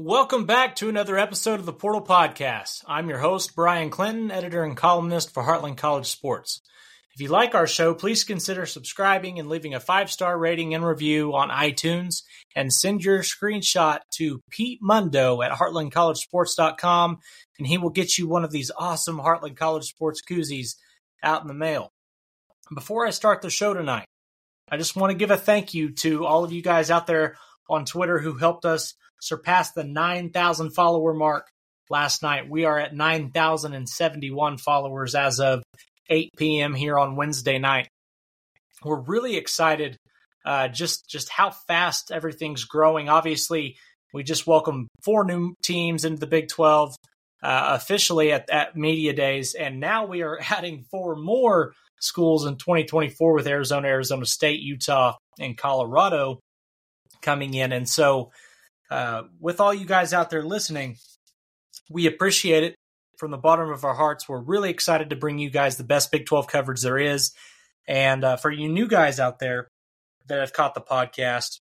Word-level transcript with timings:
Welcome 0.00 0.44
back 0.44 0.76
to 0.76 0.88
another 0.88 1.18
episode 1.18 1.58
of 1.58 1.66
the 1.66 1.72
Portal 1.72 2.00
Podcast. 2.00 2.84
I'm 2.86 3.08
your 3.08 3.18
host, 3.18 3.56
Bryan 3.56 3.90
Clinton, 3.90 4.30
editor 4.30 4.62
and 4.62 4.76
columnist 4.76 5.34
for 5.34 5.42
Heartland 5.42 5.76
College 5.76 6.06
Sports. 6.06 6.60
If 7.12 7.20
you 7.20 7.26
like 7.26 7.56
our 7.56 7.66
show, 7.66 7.94
please 7.94 8.22
consider 8.22 8.64
subscribing 8.64 9.40
and 9.40 9.48
leaving 9.48 9.74
a 9.74 9.80
five 9.80 10.08
star 10.08 10.38
rating 10.38 10.72
and 10.72 10.86
review 10.86 11.34
on 11.34 11.48
iTunes 11.50 12.22
and 12.54 12.72
send 12.72 13.02
your 13.02 13.22
screenshot 13.22 13.98
to 14.12 14.40
Pete 14.50 14.78
Mundo 14.80 15.42
at 15.42 15.50
heartlandcollegesports.com 15.50 17.18
and 17.58 17.66
he 17.66 17.76
will 17.76 17.90
get 17.90 18.16
you 18.16 18.28
one 18.28 18.44
of 18.44 18.52
these 18.52 18.70
awesome 18.78 19.18
Heartland 19.18 19.56
College 19.56 19.86
Sports 19.86 20.22
koozies 20.22 20.76
out 21.24 21.42
in 21.42 21.48
the 21.48 21.54
mail. 21.54 21.90
Before 22.72 23.04
I 23.04 23.10
start 23.10 23.42
the 23.42 23.50
show 23.50 23.74
tonight, 23.74 24.06
I 24.70 24.76
just 24.76 24.94
want 24.94 25.10
to 25.10 25.18
give 25.18 25.32
a 25.32 25.36
thank 25.36 25.74
you 25.74 25.90
to 25.94 26.24
all 26.24 26.44
of 26.44 26.52
you 26.52 26.62
guys 26.62 26.88
out 26.88 27.08
there 27.08 27.34
on 27.68 27.84
Twitter 27.84 28.20
who 28.20 28.34
helped 28.34 28.64
us 28.64 28.94
surpass 29.20 29.72
the 29.72 29.84
9,000 29.84 30.70
follower 30.70 31.14
mark 31.14 31.48
last 31.90 32.22
night. 32.22 32.48
We 32.48 32.64
are 32.64 32.78
at 32.78 32.94
9,071 32.94 34.58
followers 34.58 35.14
as 35.14 35.40
of 35.40 35.62
8 36.08 36.30
p.m. 36.36 36.74
here 36.74 36.98
on 36.98 37.16
Wednesday 37.16 37.58
night. 37.58 37.88
We're 38.84 39.00
really 39.00 39.36
excited 39.36 39.96
uh, 40.44 40.68
just 40.68 41.08
just 41.08 41.28
how 41.28 41.50
fast 41.50 42.10
everything's 42.10 42.64
growing. 42.64 43.08
Obviously, 43.08 43.76
we 44.14 44.22
just 44.22 44.46
welcomed 44.46 44.88
four 45.04 45.24
new 45.24 45.54
teams 45.62 46.06
into 46.06 46.20
the 46.20 46.26
Big 46.26 46.48
12 46.48 46.94
uh, 47.42 47.76
officially 47.76 48.32
at, 48.32 48.48
at 48.48 48.74
media 48.74 49.12
days, 49.12 49.54
and 49.54 49.78
now 49.78 50.06
we 50.06 50.22
are 50.22 50.38
adding 50.50 50.84
four 50.90 51.16
more 51.16 51.74
schools 52.00 52.46
in 52.46 52.56
2024 52.56 53.34
with 53.34 53.46
Arizona, 53.46 53.88
Arizona 53.88 54.24
State, 54.24 54.60
Utah, 54.60 55.16
and 55.38 55.58
Colorado 55.58 56.40
coming 57.20 57.52
in. 57.52 57.72
And 57.72 57.88
so, 57.88 58.30
uh, 58.90 59.22
with 59.40 59.60
all 59.60 59.74
you 59.74 59.86
guys 59.86 60.12
out 60.12 60.30
there 60.30 60.42
listening, 60.42 60.96
we 61.90 62.06
appreciate 62.06 62.64
it 62.64 62.74
from 63.16 63.30
the 63.30 63.36
bottom 63.36 63.70
of 63.70 63.84
our 63.84 63.94
hearts. 63.94 64.28
We're 64.28 64.40
really 64.40 64.70
excited 64.70 65.10
to 65.10 65.16
bring 65.16 65.38
you 65.38 65.50
guys 65.50 65.76
the 65.76 65.84
best 65.84 66.10
Big 66.10 66.26
12 66.26 66.46
coverage 66.46 66.82
there 66.82 66.98
is. 66.98 67.32
And 67.86 68.24
uh, 68.24 68.36
for 68.36 68.50
you 68.50 68.68
new 68.68 68.86
guys 68.86 69.18
out 69.18 69.38
there 69.38 69.68
that 70.28 70.40
have 70.40 70.52
caught 70.52 70.74
the 70.74 70.80
podcast, 70.80 71.60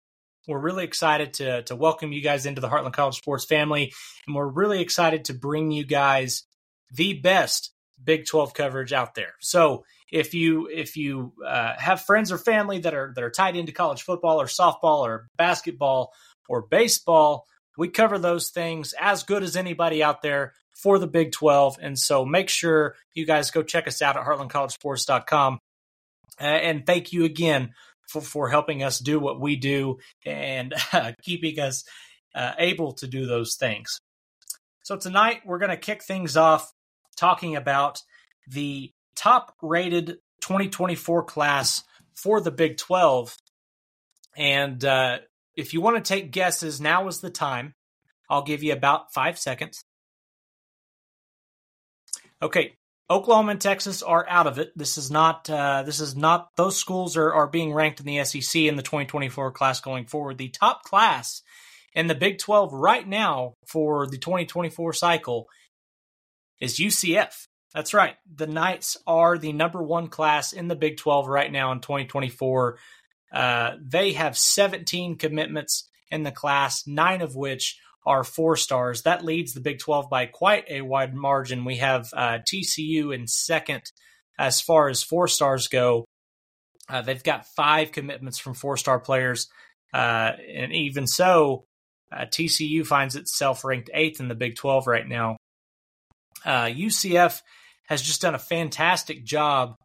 we're 0.48 0.59
really 0.59 0.84
excited 0.84 1.34
to, 1.36 1.64
to 1.64 1.76
welcome 1.76 2.12
you 2.12 2.22
guys 2.22 2.46
into 2.46 2.62
the 2.62 2.70
Heartland 2.70 2.94
College 2.94 3.16
Sports 3.16 3.46
family. 3.46 3.94
And 4.28 4.36
we're 4.36 4.48
really 4.48 4.81
excited 4.81 5.26
to 5.26 5.34
bring 5.34 5.72
you 5.72 5.86
guys 5.86 6.44
the 6.92 7.14
best 7.14 7.72
Big 8.03 8.26
12 8.26 8.53
coverage 8.53 8.94
out 8.94 9.16
there. 9.16 9.34
So 9.40 9.86
if 10.12 10.34
you 10.34 10.68
if 10.68 10.98
you 10.98 11.34
uh, 11.46 11.73
have 11.78 12.02
friends 12.02 12.31
or 12.31 12.38
family 12.38 12.80
that 12.80 12.94
are 12.94 13.14
that 13.16 13.23
are 13.23 13.31
tied 13.31 13.56
into 13.56 13.72
college 13.72 14.03
football 14.03 14.40
or 14.40 14.46
softball 14.46 15.00
or 15.00 15.30
basketball 15.38 16.14
or 16.48 16.62
baseball, 16.62 17.46
we 17.78 17.90
cover 17.90 18.18
those 18.18 18.50
things 18.50 18.94
as 19.00 19.24
good 19.24 19.44
as 19.44 19.56
anybody 19.56 20.04
out 20.04 20.22
there 20.22 20.54
for 20.76 21.00
the 21.00 21.08
Big 21.08 21.32
12. 21.32 21.78
And 21.82 21.98
so 21.98 22.26
make 22.26 22.50
sure 22.50 22.96
you 23.14 23.26
guys 23.26 23.52
go 23.52 23.64
check 23.64 23.88
us 23.88 24.02
out 24.02 24.18
at 24.18 24.26
heartlandcollegesports.com. 24.26 25.60
And 26.38 26.86
thank 26.86 27.14
you 27.14 27.24
again 27.24 27.74
for, 28.10 28.22
for 28.22 28.50
helping 28.50 28.84
us 28.84 29.00
do 29.00 29.20
what 29.20 29.40
we 29.40 29.56
do 29.56 30.00
and 30.26 30.74
uh, 30.94 31.14
keeping 31.24 31.60
us 31.60 31.84
uh, 32.34 32.54
able 32.58 32.94
to 32.94 33.08
do 33.08 33.26
those 33.26 33.56
things. 33.56 34.00
So 34.84 34.98
tonight 34.98 35.42
we're 35.46 35.59
going 35.59 35.72
to 35.72 35.78
kick 35.78 36.04
things 36.04 36.38
off 36.38 36.72
talking 37.16 37.56
about 37.56 38.02
the 38.48 38.92
top 39.16 39.56
rated 39.62 40.18
2024 40.42 41.24
class 41.24 41.84
for 42.14 42.42
the 42.42 42.52
Big 42.52 42.78
12. 42.78 43.36
And 44.38 44.84
uh, 44.84 45.20
if 45.56 45.73
you 45.73 45.81
want 45.81 46.03
to 46.03 46.08
take 46.08 46.31
guesses, 46.31 46.81
now 46.81 47.08
is 47.08 47.20
the 47.20 47.30
time. 47.30 47.73
I'll 48.30 48.44
give 48.44 48.64
you 48.64 48.73
about 48.73 49.14
five 49.14 49.38
seconds. 49.38 49.84
Okay, 52.42 52.73
Oklahoma 53.09 53.52
and 53.52 53.62
Texas 53.62 54.02
are 54.02 54.25
out 54.28 54.47
of 54.47 54.58
it. 54.58 54.72
This 54.75 54.97
is 54.97 55.12
not. 55.12 55.50
Uh, 55.50 55.84
this 55.84 56.00
is 56.00 56.16
not. 56.16 56.50
Those 56.57 56.78
schools 56.78 57.16
are 57.18 57.34
are 57.34 57.47
being 57.47 57.74
ranked 57.74 58.00
in 58.00 58.06
the 58.06 58.24
SEC 58.24 58.63
in 58.63 58.75
the 58.75 58.84
2024 58.84 59.52
class 59.52 59.80
going 59.80 60.06
forward. 60.06 60.38
The 60.38 60.50
top 60.50 60.84
class 60.84 61.41
in 61.94 62.07
the 62.07 62.16
Big 62.16 62.40
12 62.40 62.74
right 62.74 63.07
now 63.07 63.53
for 63.68 64.07
the 64.07 64.18
2024 64.18 64.94
cycle 64.94 65.47
is 66.59 66.80
UCF. 66.80 67.47
That's 67.74 67.94
right. 67.94 68.16
The 68.34 68.47
Knights 68.47 68.97
are 69.06 69.38
the 69.38 69.53
number 69.53 69.84
one 69.84 70.07
class 70.07 70.53
in 70.53 70.68
the 70.68 70.75
Big 70.75 70.97
12 70.97 71.28
right 71.28 71.51
now 71.51 71.72
in 71.72 71.81
2024. 71.81 72.78
Uh, 73.35 73.75
they 73.81 74.13
have 74.13 74.38
17 74.38 75.18
commitments 75.18 75.90
in 76.09 76.23
the 76.23 76.31
class, 76.31 76.88
nine 76.88 77.22
of 77.22 77.35
which 77.35 77.78
are 78.06 78.23
four 78.23 78.56
stars. 78.56 79.01
That 79.01 79.25
leads 79.25 79.53
the 79.53 79.59
Big 79.59 79.79
12 79.79 80.09
by 80.09 80.28
quite 80.28 80.66
a 80.69 80.81
wide 80.81 81.13
margin. 81.13 81.66
We 81.66 81.78
have 81.78 82.09
uh, 82.13 82.40
TCU 82.50 83.13
in 83.13 83.28
second 83.28 83.84
as 84.40 84.62
far 84.62 84.88
as 84.88 85.03
four 85.03 85.28
stars 85.28 85.68
go. 85.68 86.06
Uh, 86.88 87.01
they've 87.01 87.24
got 87.24 87.47
five 87.47 87.91
commitments 87.91 88.38
from 88.38 88.53
four 88.53 88.78
star 88.78 89.00
players. 89.00 89.50
Uh, 89.94 90.31
and 90.56 90.72
even 90.72 91.06
so, 91.06 91.66
uh, 92.12 92.25
TCU 92.25 92.85
finds 92.85 93.16
itself 93.16 93.66
ranked 93.66 93.90
eighth 93.94 94.22
in 94.22 94.29
the 94.29 94.35
Big 94.35 94.56
12 94.56 94.88
right 94.88 95.07
now. 95.07 95.35
UCF 96.45 97.40
uh, 97.40 97.41
has 97.88 98.01
just 98.01 98.22
done 98.22 98.35
a 98.35 98.40
fantastic 98.40 99.25
job 99.25 99.75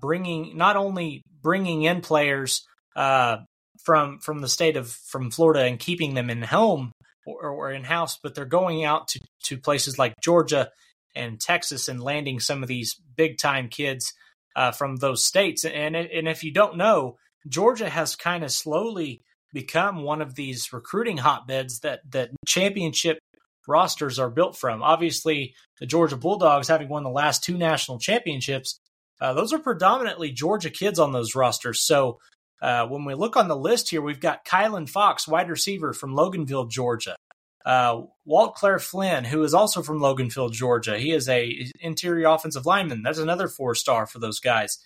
bringing 0.00 0.56
not 0.56 0.76
only 0.76 1.22
bringing 1.42 1.82
in 1.82 2.00
players 2.00 2.66
uh, 2.96 3.38
from 3.82 4.18
from 4.18 4.40
the 4.40 4.48
state 4.48 4.76
of 4.76 4.90
from 4.90 5.30
Florida 5.30 5.64
and 5.64 5.78
keeping 5.78 6.14
them 6.14 6.30
in 6.30 6.42
home 6.42 6.92
or, 7.26 7.50
or 7.50 7.70
in 7.72 7.84
house, 7.84 8.18
but 8.22 8.34
they're 8.34 8.44
going 8.44 8.84
out 8.84 9.08
to 9.08 9.20
to 9.44 9.58
places 9.58 9.98
like 9.98 10.14
Georgia 10.22 10.70
and 11.14 11.40
Texas 11.40 11.88
and 11.88 12.02
landing 12.02 12.40
some 12.40 12.62
of 12.62 12.68
these 12.68 13.00
big 13.16 13.38
time 13.38 13.68
kids 13.68 14.12
uh, 14.56 14.72
from 14.72 14.96
those 14.96 15.24
states. 15.24 15.64
And 15.64 15.96
and 15.96 16.28
if 16.28 16.44
you 16.44 16.52
don't 16.52 16.76
know, 16.76 17.16
Georgia 17.48 17.88
has 17.88 18.16
kind 18.16 18.44
of 18.44 18.50
slowly 18.50 19.22
become 19.52 20.02
one 20.02 20.20
of 20.20 20.34
these 20.34 20.72
recruiting 20.72 21.18
hotbeds 21.18 21.80
that 21.80 22.00
that 22.10 22.30
championship 22.46 23.18
rosters 23.66 24.18
are 24.18 24.30
built 24.30 24.56
from. 24.56 24.82
Obviously, 24.82 25.54
the 25.80 25.86
Georgia 25.86 26.16
Bulldogs, 26.16 26.68
having 26.68 26.88
won 26.88 27.02
the 27.02 27.10
last 27.10 27.42
two 27.42 27.56
national 27.56 27.98
championships, 27.98 28.78
uh, 29.20 29.32
those 29.32 29.52
are 29.52 29.58
predominantly 29.58 30.30
Georgia 30.30 30.70
kids 30.70 30.98
on 30.98 31.12
those 31.12 31.34
rosters. 31.34 31.80
So 31.80 32.18
uh, 32.62 32.86
when 32.86 33.04
we 33.04 33.14
look 33.14 33.36
on 33.36 33.48
the 33.48 33.56
list 33.56 33.90
here, 33.90 34.02
we've 34.02 34.20
got 34.20 34.44
Kylan 34.44 34.88
Fox, 34.88 35.28
wide 35.28 35.50
receiver 35.50 35.92
from 35.92 36.14
Loganville, 36.14 36.70
Georgia. 36.70 37.16
Uh, 37.64 38.02
Waltclaire 38.28 38.80
Flynn, 38.80 39.24
who 39.24 39.42
is 39.42 39.54
also 39.54 39.82
from 39.82 39.98
Loganville, 39.98 40.52
Georgia. 40.52 40.98
He 40.98 41.12
is 41.12 41.28
a 41.28 41.70
interior 41.80 42.28
offensive 42.28 42.66
lineman. 42.66 43.02
That's 43.02 43.18
another 43.18 43.48
four 43.48 43.74
star 43.74 44.06
for 44.06 44.18
those 44.18 44.38
guys. 44.38 44.78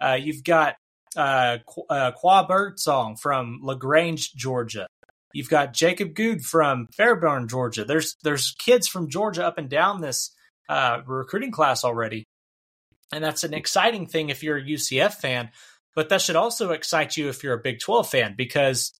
Uh, 0.00 0.18
you've 0.20 0.42
got 0.42 0.74
uh, 1.16 1.58
Qu- 1.66 1.86
uh, 1.88 2.12
Qua 2.12 2.46
Birdsong 2.46 3.16
from 3.16 3.60
Lagrange, 3.62 4.34
Georgia. 4.34 4.86
You've 5.32 5.50
got 5.50 5.72
Jacob 5.74 6.14
Good 6.14 6.42
from 6.42 6.88
Fairburn, 6.96 7.48
Georgia. 7.48 7.84
There's 7.84 8.16
there's 8.22 8.52
kids 8.52 8.88
from 8.88 9.10
Georgia 9.10 9.46
up 9.46 9.58
and 9.58 9.68
down 9.68 10.00
this 10.00 10.30
uh, 10.68 11.02
recruiting 11.06 11.52
class 11.52 11.84
already, 11.84 12.24
and 13.12 13.22
that's 13.22 13.44
an 13.44 13.54
exciting 13.54 14.06
thing 14.06 14.30
if 14.30 14.42
you're 14.42 14.56
a 14.56 14.64
UCF 14.64 15.14
fan. 15.14 15.50
But 15.96 16.10
that 16.10 16.20
should 16.20 16.36
also 16.36 16.70
excite 16.70 17.16
you 17.16 17.28
if 17.28 17.42
you're 17.42 17.54
a 17.54 17.62
Big 17.62 17.80
12 17.80 18.08
fan 18.08 18.34
because 18.36 18.92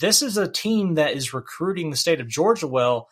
this 0.00 0.22
is 0.22 0.36
a 0.36 0.46
team 0.46 0.94
that 0.94 1.14
is 1.14 1.34
recruiting 1.34 1.90
the 1.90 1.96
state 1.96 2.20
of 2.20 2.28
Georgia 2.28 2.68
well, 2.68 3.08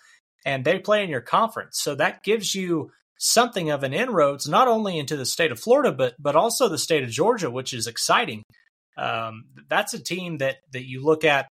and 0.47 0.65
they 0.65 0.79
play 0.79 1.03
in 1.03 1.11
your 1.11 1.23
conference. 1.23 1.81
So 1.81 1.97
that 1.97 2.23
gives 2.23 2.55
you 2.55 2.93
something 3.19 3.71
of 3.71 3.83
an 3.83 3.95
inroads 3.95 4.47
not 4.47 4.69
only 4.69 4.99
into 4.99 5.17
the 5.17 5.27
state 5.27 5.51
of 5.51 5.59
Florida, 5.59 5.91
but 5.91 6.15
but 6.19 6.37
also 6.37 6.69
the 6.69 6.79
state 6.79 7.03
of 7.03 7.11
Georgia, 7.11 7.51
which 7.51 7.73
is 7.73 7.87
exciting. 7.87 8.45
Um, 8.97 9.47
that's 9.69 9.95
a 9.95 10.03
team 10.03 10.39
that 10.39 10.59
that 10.73 10.87
you 10.87 11.03
look 11.03 11.25
at 11.25 11.49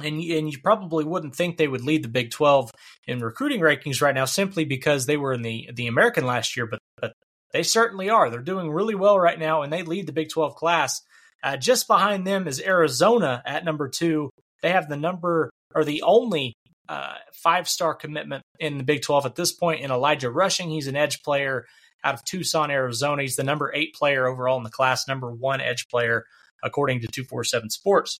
and 0.00 0.20
and 0.22 0.52
you 0.52 0.58
probably 0.62 1.04
wouldn't 1.04 1.36
think 1.36 1.56
they 1.56 1.68
would 1.68 1.84
lead 1.84 2.02
the 2.04 2.08
Big 2.08 2.30
12 2.30 2.72
in 3.06 3.20
recruiting 3.20 3.60
rankings 3.60 4.02
right 4.02 4.14
now 4.14 4.24
simply 4.24 4.64
because 4.64 5.06
they 5.06 5.16
were 5.16 5.32
in 5.32 5.42
the 5.42 5.70
the 5.74 5.86
American 5.86 6.26
last 6.26 6.56
year, 6.56 6.66
but 6.66 6.80
but 7.00 7.12
they 7.52 7.62
certainly 7.62 8.10
are. 8.10 8.30
They're 8.30 8.40
doing 8.40 8.70
really 8.70 8.94
well 8.94 9.18
right 9.18 9.38
now, 9.38 9.62
and 9.62 9.72
they 9.72 9.82
lead 9.82 10.06
the 10.06 10.12
Big 10.12 10.28
12 10.30 10.54
class. 10.54 11.00
Uh, 11.42 11.56
just 11.56 11.86
behind 11.86 12.26
them 12.26 12.48
is 12.48 12.60
Arizona 12.60 13.42
at 13.46 13.64
number 13.64 13.88
two. 13.88 14.30
They 14.62 14.70
have 14.70 14.88
the 14.88 14.96
number 14.96 15.50
or 15.74 15.84
the 15.84 16.02
only 16.02 16.54
uh, 16.88 17.14
five 17.32 17.68
star 17.68 17.94
commitment 17.94 18.42
in 18.58 18.78
the 18.78 18.84
Big 18.84 19.02
12 19.02 19.26
at 19.26 19.34
this 19.34 19.52
point 19.52 19.80
in 19.80 19.90
Elijah 19.90 20.30
Rushing. 20.30 20.70
He's 20.70 20.86
an 20.86 20.96
edge 20.96 21.22
player 21.22 21.64
out 22.02 22.14
of 22.14 22.24
Tucson, 22.24 22.70
Arizona. 22.70 23.22
He's 23.22 23.36
the 23.36 23.44
number 23.44 23.72
eight 23.74 23.94
player 23.94 24.26
overall 24.26 24.56
in 24.58 24.64
the 24.64 24.70
class, 24.70 25.06
number 25.08 25.30
one 25.30 25.60
edge 25.60 25.88
player 25.88 26.24
according 26.62 27.00
to 27.00 27.06
247 27.06 27.70
Sports. 27.70 28.18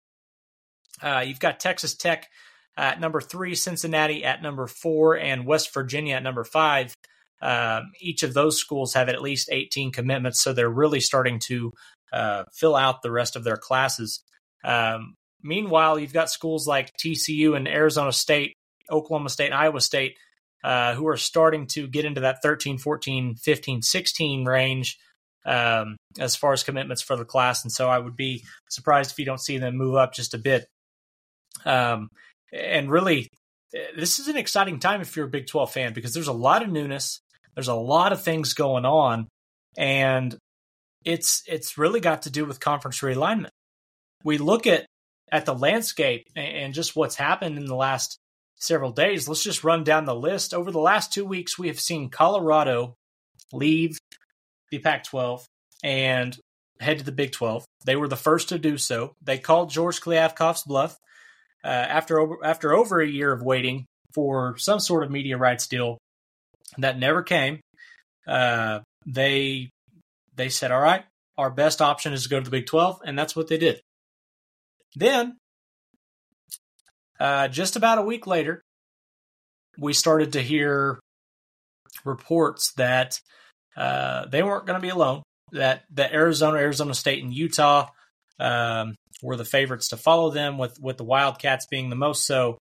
Uh, 1.02 1.24
you've 1.26 1.40
got 1.40 1.60
Texas 1.60 1.94
Tech 1.94 2.26
at 2.76 3.00
number 3.00 3.20
three, 3.20 3.54
Cincinnati 3.54 4.24
at 4.24 4.42
number 4.42 4.66
four, 4.66 5.16
and 5.16 5.46
West 5.46 5.72
Virginia 5.72 6.16
at 6.16 6.22
number 6.22 6.44
five. 6.44 6.94
Um, 7.42 7.92
each 8.00 8.22
of 8.22 8.34
those 8.34 8.58
schools 8.58 8.94
have 8.94 9.08
at 9.08 9.22
least 9.22 9.50
18 9.52 9.92
commitments, 9.92 10.42
so 10.42 10.52
they're 10.52 10.68
really 10.68 11.00
starting 11.00 11.38
to 11.46 11.72
uh, 12.12 12.44
fill 12.54 12.76
out 12.76 13.02
the 13.02 13.10
rest 13.10 13.36
of 13.36 13.44
their 13.44 13.56
classes. 13.56 14.22
Um, 14.64 15.14
meanwhile, 15.42 15.98
you've 15.98 16.12
got 16.12 16.30
schools 16.30 16.66
like 16.66 16.92
TCU 17.02 17.56
and 17.56 17.68
Arizona 17.68 18.12
State 18.12 18.54
Oklahoma 18.90 19.30
State, 19.30 19.52
Iowa 19.52 19.80
State, 19.80 20.16
uh, 20.64 20.94
who 20.94 21.06
are 21.08 21.16
starting 21.16 21.66
to 21.68 21.86
get 21.86 22.04
into 22.04 22.22
that 22.22 22.42
13, 22.42 22.78
14, 22.78 23.36
15, 23.36 23.82
16 23.82 24.44
range 24.44 24.98
um, 25.44 25.96
as 26.18 26.36
far 26.36 26.52
as 26.52 26.62
commitments 26.62 27.02
for 27.02 27.16
the 27.16 27.24
class. 27.24 27.62
And 27.64 27.72
so 27.72 27.88
I 27.88 27.98
would 27.98 28.16
be 28.16 28.44
surprised 28.68 29.12
if 29.12 29.18
you 29.18 29.24
don't 29.24 29.40
see 29.40 29.58
them 29.58 29.76
move 29.76 29.96
up 29.96 30.14
just 30.14 30.34
a 30.34 30.38
bit. 30.38 30.66
Um, 31.64 32.08
and 32.52 32.90
really, 32.90 33.28
this 33.96 34.18
is 34.18 34.28
an 34.28 34.36
exciting 34.36 34.78
time 34.78 35.00
if 35.00 35.16
you're 35.16 35.26
a 35.26 35.30
Big 35.30 35.46
12 35.46 35.72
fan 35.72 35.92
because 35.92 36.14
there's 36.14 36.28
a 36.28 36.32
lot 36.32 36.62
of 36.62 36.70
newness, 36.70 37.20
there's 37.56 37.68
a 37.68 37.74
lot 37.74 38.12
of 38.12 38.22
things 38.22 38.54
going 38.54 38.84
on, 38.84 39.28
and 39.76 40.36
it's 41.04 41.42
it's 41.48 41.78
really 41.78 42.00
got 42.00 42.22
to 42.22 42.30
do 42.30 42.44
with 42.44 42.60
conference 42.60 43.00
realignment. 43.00 43.50
We 44.22 44.38
look 44.38 44.66
at 44.66 44.86
at 45.32 45.46
the 45.46 45.54
landscape 45.54 46.26
and 46.36 46.72
just 46.74 46.94
what's 46.94 47.16
happened 47.16 47.56
in 47.56 47.64
the 47.64 47.74
last 47.74 48.18
several 48.56 48.92
days. 48.92 49.28
Let's 49.28 49.42
just 49.42 49.64
run 49.64 49.82
down 49.82 50.04
the 50.04 50.14
list. 50.14 50.54
Over 50.54 50.70
the 50.70 50.78
last 50.78 51.12
two 51.12 51.24
weeks, 51.24 51.58
we 51.58 51.66
have 51.68 51.80
seen 51.80 52.10
Colorado 52.10 52.94
leave 53.52 53.98
the 54.70 54.78
Pac 54.78 55.04
12 55.04 55.44
and 55.82 56.36
head 56.80 56.98
to 56.98 57.04
the 57.04 57.12
Big 57.12 57.32
12. 57.32 57.64
They 57.84 57.96
were 57.96 58.08
the 58.08 58.16
first 58.16 58.50
to 58.50 58.58
do 58.58 58.78
so. 58.78 59.14
They 59.22 59.38
called 59.38 59.70
George 59.70 60.00
Kliavkoff's 60.00 60.62
bluff 60.64 60.96
uh, 61.64 61.68
after, 61.68 62.18
over, 62.18 62.36
after 62.44 62.72
over 62.72 63.00
a 63.00 63.08
year 63.08 63.32
of 63.32 63.42
waiting 63.42 63.86
for 64.14 64.56
some 64.58 64.80
sort 64.80 65.04
of 65.04 65.10
media 65.10 65.36
rights 65.36 65.66
deal 65.66 65.98
that 66.78 66.98
never 66.98 67.22
came. 67.22 67.60
Uh, 68.26 68.80
they 69.06 69.70
they 70.34 70.48
said, 70.48 70.72
"All 70.72 70.80
right, 70.80 71.04
our 71.38 71.50
best 71.50 71.80
option 71.80 72.12
is 72.12 72.24
to 72.24 72.28
go 72.28 72.38
to 72.38 72.44
the 72.44 72.50
Big 72.50 72.66
12," 72.66 73.00
and 73.04 73.18
that's 73.18 73.36
what 73.36 73.48
they 73.48 73.58
did. 73.58 73.80
Then, 74.94 75.36
uh, 77.20 77.48
just 77.48 77.76
about 77.76 77.98
a 77.98 78.02
week 78.02 78.26
later, 78.26 78.62
we 79.78 79.92
started 79.92 80.32
to 80.32 80.42
hear 80.42 80.98
reports 82.04 82.72
that 82.76 83.20
uh, 83.76 84.26
they 84.26 84.42
weren't 84.42 84.66
going 84.66 84.78
to 84.78 84.82
be 84.82 84.90
alone. 84.90 85.22
That 85.52 85.84
that 85.92 86.12
Arizona, 86.12 86.58
Arizona 86.58 86.94
State, 86.94 87.22
and 87.22 87.32
Utah 87.32 87.88
um, 88.40 88.96
were 89.22 89.36
the 89.36 89.44
favorites 89.44 89.88
to 89.88 89.96
follow 89.96 90.30
them, 90.30 90.58
with 90.58 90.80
with 90.80 90.96
the 90.96 91.04
Wildcats 91.04 91.66
being 91.66 91.90
the 91.90 91.96
most 91.96 92.26
so. 92.26 92.58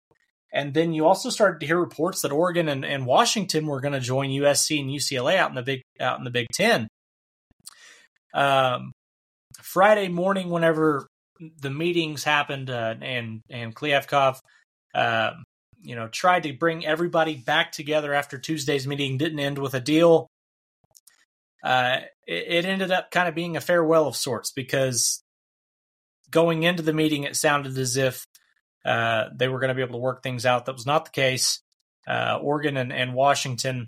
And 0.52 0.74
then 0.74 0.92
you 0.92 1.06
also 1.06 1.30
started 1.30 1.60
to 1.60 1.66
hear 1.66 1.78
reports 1.78 2.22
that 2.22 2.32
Oregon 2.32 2.68
and, 2.68 2.84
and 2.84 3.06
Washington 3.06 3.66
were 3.66 3.80
going 3.80 3.94
to 3.94 4.00
join 4.00 4.28
USC 4.30 4.80
and 4.80 4.90
UCLA 4.90 5.36
out 5.36 5.48
in 5.48 5.54
the 5.54 5.62
big 5.62 5.82
out 5.98 6.18
in 6.18 6.24
the 6.24 6.30
Big 6.30 6.46
Ten. 6.52 6.88
Um, 8.34 8.92
Friday 9.60 10.08
morning, 10.08 10.50
whenever 10.50 11.06
the 11.60 11.70
meetings 11.70 12.22
happened, 12.22 12.68
uh, 12.68 12.94
and 13.00 13.40
and 13.50 13.74
Kliavkoff, 13.74 14.40
uh, 14.94 15.32
you 15.80 15.96
know, 15.96 16.08
tried 16.08 16.42
to 16.42 16.52
bring 16.52 16.84
everybody 16.84 17.36
back 17.36 17.72
together 17.72 18.12
after 18.12 18.38
Tuesday's 18.38 18.86
meeting 18.86 19.16
didn't 19.16 19.40
end 19.40 19.58
with 19.58 19.72
a 19.74 19.80
deal. 19.80 20.28
Uh, 21.64 22.00
it, 22.26 22.64
it 22.64 22.64
ended 22.66 22.90
up 22.90 23.10
kind 23.10 23.28
of 23.28 23.34
being 23.34 23.56
a 23.56 23.60
farewell 23.60 24.06
of 24.06 24.16
sorts 24.16 24.52
because 24.52 25.22
going 26.30 26.62
into 26.62 26.82
the 26.82 26.92
meeting, 26.92 27.22
it 27.22 27.36
sounded 27.36 27.78
as 27.78 27.96
if 27.96 28.24
uh, 28.84 29.26
they 29.34 29.48
were 29.48 29.60
going 29.60 29.68
to 29.68 29.74
be 29.74 29.82
able 29.82 29.94
to 29.94 29.98
work 29.98 30.22
things 30.22 30.46
out. 30.46 30.66
That 30.66 30.74
was 30.74 30.86
not 30.86 31.04
the 31.04 31.10
case. 31.10 31.60
Uh, 32.06 32.38
Oregon 32.40 32.76
and, 32.76 32.92
and 32.92 33.14
Washington 33.14 33.86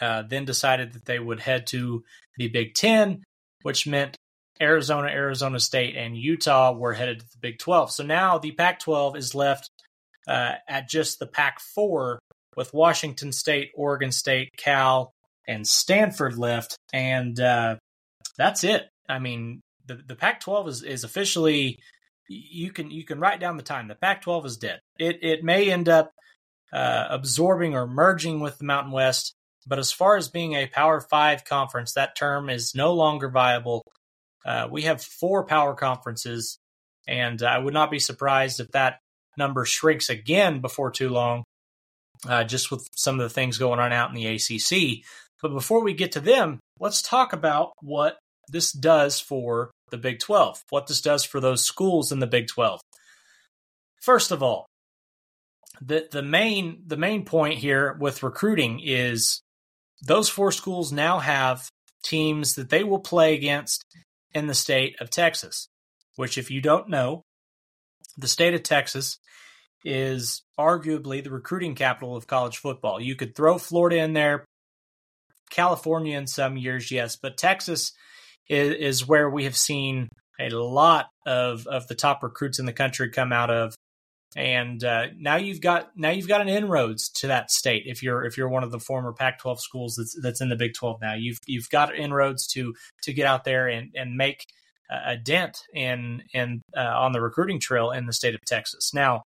uh, 0.00 0.22
then 0.22 0.44
decided 0.44 0.92
that 0.92 1.04
they 1.04 1.18
would 1.18 1.40
head 1.40 1.66
to 1.68 2.04
the 2.36 2.48
Big 2.48 2.74
Ten, 2.74 3.24
which 3.62 3.86
meant 3.86 4.16
Arizona, 4.60 5.08
Arizona 5.08 5.60
State, 5.60 5.96
and 5.96 6.16
Utah 6.16 6.72
were 6.72 6.94
headed 6.94 7.20
to 7.20 7.26
the 7.26 7.38
Big 7.40 7.58
12. 7.58 7.92
So 7.92 8.04
now 8.04 8.38
the 8.38 8.52
Pac 8.52 8.80
12 8.80 9.16
is 9.16 9.34
left 9.34 9.70
uh, 10.26 10.54
at 10.68 10.88
just 10.88 11.18
the 11.18 11.26
Pac 11.26 11.60
4 11.60 12.18
with 12.56 12.74
Washington 12.74 13.32
State, 13.32 13.70
Oregon 13.74 14.12
State, 14.12 14.50
Cal, 14.56 15.12
and 15.46 15.66
Stanford 15.66 16.36
left. 16.36 16.76
And 16.92 17.38
uh, 17.40 17.76
that's 18.36 18.64
it. 18.64 18.88
I 19.08 19.18
mean, 19.18 19.60
the, 19.86 19.94
the 19.94 20.16
Pac 20.16 20.40
12 20.40 20.68
is, 20.68 20.82
is 20.82 21.04
officially. 21.04 21.78
You 22.28 22.70
can 22.70 22.90
you 22.90 23.04
can 23.04 23.20
write 23.20 23.40
down 23.40 23.56
the 23.56 23.62
time. 23.62 23.88
The 23.88 23.94
Pac-12 23.94 24.44
is 24.46 24.56
dead. 24.56 24.80
It 24.98 25.18
it 25.22 25.44
may 25.44 25.70
end 25.70 25.88
up 25.88 26.12
uh, 26.72 27.06
absorbing 27.10 27.74
or 27.74 27.86
merging 27.86 28.40
with 28.40 28.58
the 28.58 28.64
Mountain 28.64 28.92
West, 28.92 29.34
but 29.66 29.78
as 29.78 29.92
far 29.92 30.16
as 30.16 30.28
being 30.28 30.54
a 30.54 30.66
Power 30.66 31.00
Five 31.00 31.44
conference, 31.44 31.94
that 31.94 32.16
term 32.16 32.50
is 32.50 32.74
no 32.74 32.92
longer 32.92 33.28
viable. 33.28 33.84
Uh, 34.44 34.68
we 34.70 34.82
have 34.82 35.02
four 35.02 35.44
power 35.44 35.74
conferences, 35.74 36.58
and 37.06 37.42
I 37.42 37.58
would 37.58 37.74
not 37.74 37.90
be 37.90 37.98
surprised 37.98 38.60
if 38.60 38.70
that 38.72 38.98
number 39.36 39.64
shrinks 39.64 40.10
again 40.10 40.60
before 40.60 40.90
too 40.90 41.08
long, 41.08 41.44
uh, 42.28 42.44
just 42.44 42.70
with 42.70 42.86
some 42.94 43.18
of 43.18 43.22
the 43.22 43.34
things 43.34 43.58
going 43.58 43.80
on 43.80 43.92
out 43.92 44.10
in 44.10 44.16
the 44.16 44.26
ACC. 44.26 45.04
But 45.40 45.52
before 45.52 45.82
we 45.82 45.94
get 45.94 46.12
to 46.12 46.20
them, 46.20 46.60
let's 46.80 47.00
talk 47.00 47.32
about 47.32 47.72
what 47.80 48.18
this 48.48 48.72
does 48.72 49.20
for 49.20 49.70
the 49.90 49.98
Big 49.98 50.18
12, 50.18 50.64
what 50.70 50.86
this 50.86 51.00
does 51.00 51.24
for 51.24 51.40
those 51.40 51.64
schools 51.64 52.12
in 52.12 52.20
the 52.20 52.26
Big 52.26 52.48
12. 52.48 52.80
First 54.00 54.30
of 54.30 54.42
all, 54.42 54.66
the 55.80 56.08
the 56.10 56.22
main 56.22 56.82
the 56.86 56.96
main 56.96 57.24
point 57.24 57.58
here 57.58 57.96
with 58.00 58.22
recruiting 58.22 58.80
is 58.82 59.42
those 60.02 60.28
four 60.28 60.52
schools 60.52 60.92
now 60.92 61.18
have 61.18 61.68
teams 62.02 62.54
that 62.54 62.70
they 62.70 62.84
will 62.84 63.00
play 63.00 63.34
against 63.34 63.84
in 64.34 64.46
the 64.46 64.54
state 64.54 64.96
of 65.00 65.10
Texas, 65.10 65.68
which, 66.16 66.38
if 66.38 66.50
you 66.50 66.60
don't 66.60 66.88
know, 66.88 67.22
the 68.16 68.28
state 68.28 68.54
of 68.54 68.62
Texas 68.62 69.18
is 69.84 70.42
arguably 70.58 71.22
the 71.22 71.30
recruiting 71.30 71.74
capital 71.74 72.16
of 72.16 72.26
college 72.26 72.58
football. 72.58 73.00
You 73.00 73.16
could 73.16 73.34
throw 73.34 73.58
Florida 73.58 73.98
in 73.98 74.12
there, 74.12 74.44
California 75.50 76.16
in 76.18 76.26
some 76.26 76.56
years, 76.56 76.90
yes, 76.90 77.16
but 77.16 77.36
Texas 77.36 77.92
is, 78.48 78.74
is 78.74 79.08
where 79.08 79.28
we 79.28 79.44
have 79.44 79.56
seen 79.56 80.08
a 80.40 80.50
lot 80.50 81.06
of, 81.26 81.66
of 81.66 81.86
the 81.88 81.94
top 81.94 82.22
recruits 82.22 82.58
in 82.58 82.66
the 82.66 82.72
country 82.72 83.10
come 83.10 83.32
out 83.32 83.50
of 83.50 83.74
and 84.36 84.84
uh, 84.84 85.06
now 85.16 85.36
you've 85.36 85.62
got 85.62 85.96
now 85.96 86.10
you've 86.10 86.28
got 86.28 86.42
an 86.42 86.50
inroads 86.50 87.08
to 87.08 87.28
that 87.28 87.50
state 87.50 87.84
if 87.86 88.02
you're 88.02 88.26
if 88.26 88.36
you're 88.36 88.50
one 88.50 88.62
of 88.62 88.70
the 88.70 88.78
former 88.78 89.14
Pac-12 89.14 89.58
schools 89.58 89.94
that's 89.96 90.14
that's 90.22 90.42
in 90.42 90.50
the 90.50 90.56
Big 90.56 90.74
12 90.74 91.00
now 91.00 91.14
you've 91.14 91.38
you've 91.46 91.70
got 91.70 91.94
inroads 91.94 92.46
to 92.48 92.74
to 93.04 93.14
get 93.14 93.24
out 93.24 93.44
there 93.44 93.68
and 93.68 93.90
and 93.96 94.16
make 94.16 94.44
a 94.90 95.16
dent 95.16 95.58
in 95.74 96.22
in 96.32 96.62
uh, 96.76 96.80
on 96.80 97.12
the 97.12 97.20
recruiting 97.20 97.60
trail 97.60 97.90
in 97.90 98.06
the 98.06 98.12
state 98.12 98.34
of 98.34 98.40
Texas. 98.46 98.92
Now, 98.94 99.22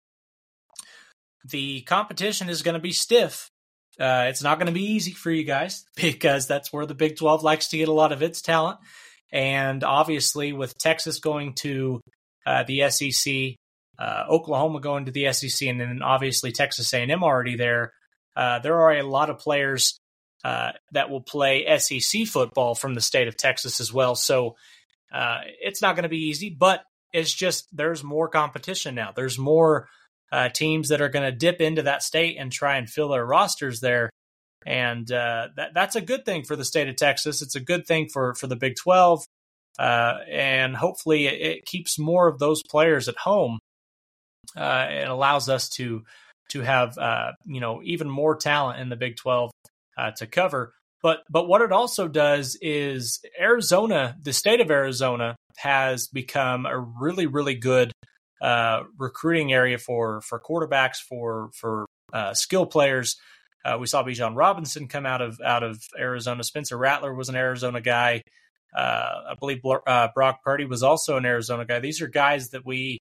the 1.44 1.82
competition 1.82 2.50
is 2.50 2.62
going 2.62 2.74
to 2.74 2.82
be 2.82 2.92
stiff. 2.92 3.50
Uh, 4.00 4.26
it's 4.28 4.44
not 4.44 4.60
going 4.60 4.68
to 4.68 4.74
be 4.74 4.92
easy 4.92 5.12
for 5.12 5.32
you 5.32 5.44
guys 5.44 5.86
because 5.96 6.48
that's 6.48 6.72
where 6.72 6.86
the 6.86 6.94
Big 6.96 7.18
12 7.18 7.44
likes 7.44 7.70
to 7.70 7.78
get 7.78 7.90
a 7.90 7.94
lot 7.94 8.12
of 8.12 8.22
its 8.22 8.42
talent. 8.42 8.80
And 9.32 9.84
obviously, 9.84 10.54
with 10.54 10.78
Texas 10.78 11.20
going 11.20 11.54
to 11.56 12.02
uh, 12.46 12.64
the 12.64 12.90
SEC, 12.90 13.56
uh, 14.00 14.24
Oklahoma 14.30 14.80
going 14.80 15.06
to 15.06 15.12
the 15.12 15.32
SEC, 15.34 15.68
and 15.68 15.80
then 15.80 16.02
obviously 16.02 16.52
Texas 16.52 16.94
A&M 16.94 17.24
already 17.24 17.58
there. 17.58 17.94
Uh, 18.36 18.60
there 18.60 18.80
are 18.80 18.94
a 18.94 19.04
lot 19.04 19.30
of 19.30 19.40
players 19.40 20.00
uh, 20.46 20.72
that 20.92 21.10
will 21.10 21.22
play 21.22 21.66
SEC 21.78 22.28
football 22.28 22.76
from 22.76 22.94
the 22.94 23.02
state 23.02 23.28
of 23.28 23.36
Texas 23.36 23.80
as 23.80 23.92
well. 23.92 24.16
So 24.16 24.56
uh, 25.12 25.40
it's 25.60 25.82
not 25.82 25.96
going 25.96 26.04
to 26.04 26.10
be 26.10 26.28
easy, 26.28 26.50
but 26.50 26.84
it's 27.14 27.34
just 27.34 27.68
there's 27.76 28.04
more 28.04 28.28
competition 28.30 28.96
now. 28.96 29.12
There's 29.16 29.40
more 29.40 29.88
uh, 30.32 30.50
teams 30.50 30.90
that 30.90 31.02
are 31.02 31.10
going 31.10 31.26
to 31.26 31.38
dip 31.38 31.62
into 31.62 31.84
that 31.84 32.04
state 32.04 32.38
and 32.38 32.52
try 32.52 32.78
and 32.78 32.90
fill 32.90 33.10
their 33.10 33.26
rosters 33.26 33.80
there. 33.80 34.10
And 34.66 35.10
uh, 35.12 35.50
that, 35.56 35.74
that's 35.74 35.96
a 35.96 36.02
good 36.02 36.26
thing 36.26 36.44
for 36.44 36.56
the 36.56 36.66
state 36.66 36.90
of 36.90 36.96
Texas. 36.96 37.42
It's 37.42 37.56
a 37.56 37.62
good 37.62 37.86
thing 37.88 38.10
for, 38.12 38.36
for 38.36 38.48
the 38.48 38.56
Big 38.56 38.76
12. 38.76 39.24
and 39.80 40.76
hopefully 40.76 41.28
it, 41.28 41.42
it 41.42 41.66
keeps 41.66 41.98
more 41.98 42.28
of 42.28 42.40
those 42.40 42.62
players 42.70 43.08
at 43.08 43.18
home 43.18 43.60
uh, 44.56 44.88
it 44.90 45.08
allows 45.08 45.50
us 45.50 45.70
to 45.70 46.04
to 46.50 46.62
have 46.62 46.98
uh, 46.98 47.32
you 47.46 47.60
know 47.60 47.82
even 47.84 48.10
more 48.10 48.36
talent 48.36 48.80
in 48.80 48.90
the 48.90 48.96
Big 48.96 49.18
Twelve 49.18 49.52
uh, 49.98 50.12
to 50.18 50.28
cover. 50.28 50.74
But 51.04 51.20
but 51.30 51.48
what 51.48 51.62
it 51.62 51.72
also 51.72 52.08
does 52.08 52.58
is 52.62 53.20
Arizona, 53.40 54.16
the 54.22 54.34
state 54.34 54.62
of 54.62 54.72
Arizona, 54.72 55.36
has 55.58 56.08
become 56.08 56.66
a 56.66 56.78
really 56.78 57.28
really 57.28 57.56
good 57.56 57.92
uh, 58.42 58.84
recruiting 58.98 59.52
area 59.52 59.78
for 59.78 60.22
for 60.22 60.40
quarterbacks 60.40 60.98
for 60.98 61.50
for 61.54 61.86
uh, 62.14 62.34
skill 62.34 62.66
players. 62.66 63.18
Uh, 63.66 63.78
we 63.80 63.88
saw 63.88 64.04
Bijan 64.04 64.36
Robinson 64.36 64.88
come 64.88 65.06
out 65.06 65.22
of 65.22 65.40
out 65.42 65.64
of 65.64 65.82
Arizona. 65.98 66.44
Spencer 66.44 66.78
Rattler 66.78 67.14
was 67.14 67.30
an 67.30 67.36
Arizona 67.36 67.82
guy. 67.82 68.22
Uh, 68.76 69.32
I 69.32 69.36
believe 69.40 69.62
uh, 69.66 70.10
Brock 70.14 70.44
Purdy 70.44 70.66
was 70.66 70.84
also 70.84 71.18
an 71.18 71.26
Arizona 71.26 71.66
guy. 71.66 71.80
These 71.80 72.02
are 72.02 72.08
guys 72.08 72.50
that 72.50 72.66
we 72.66 73.00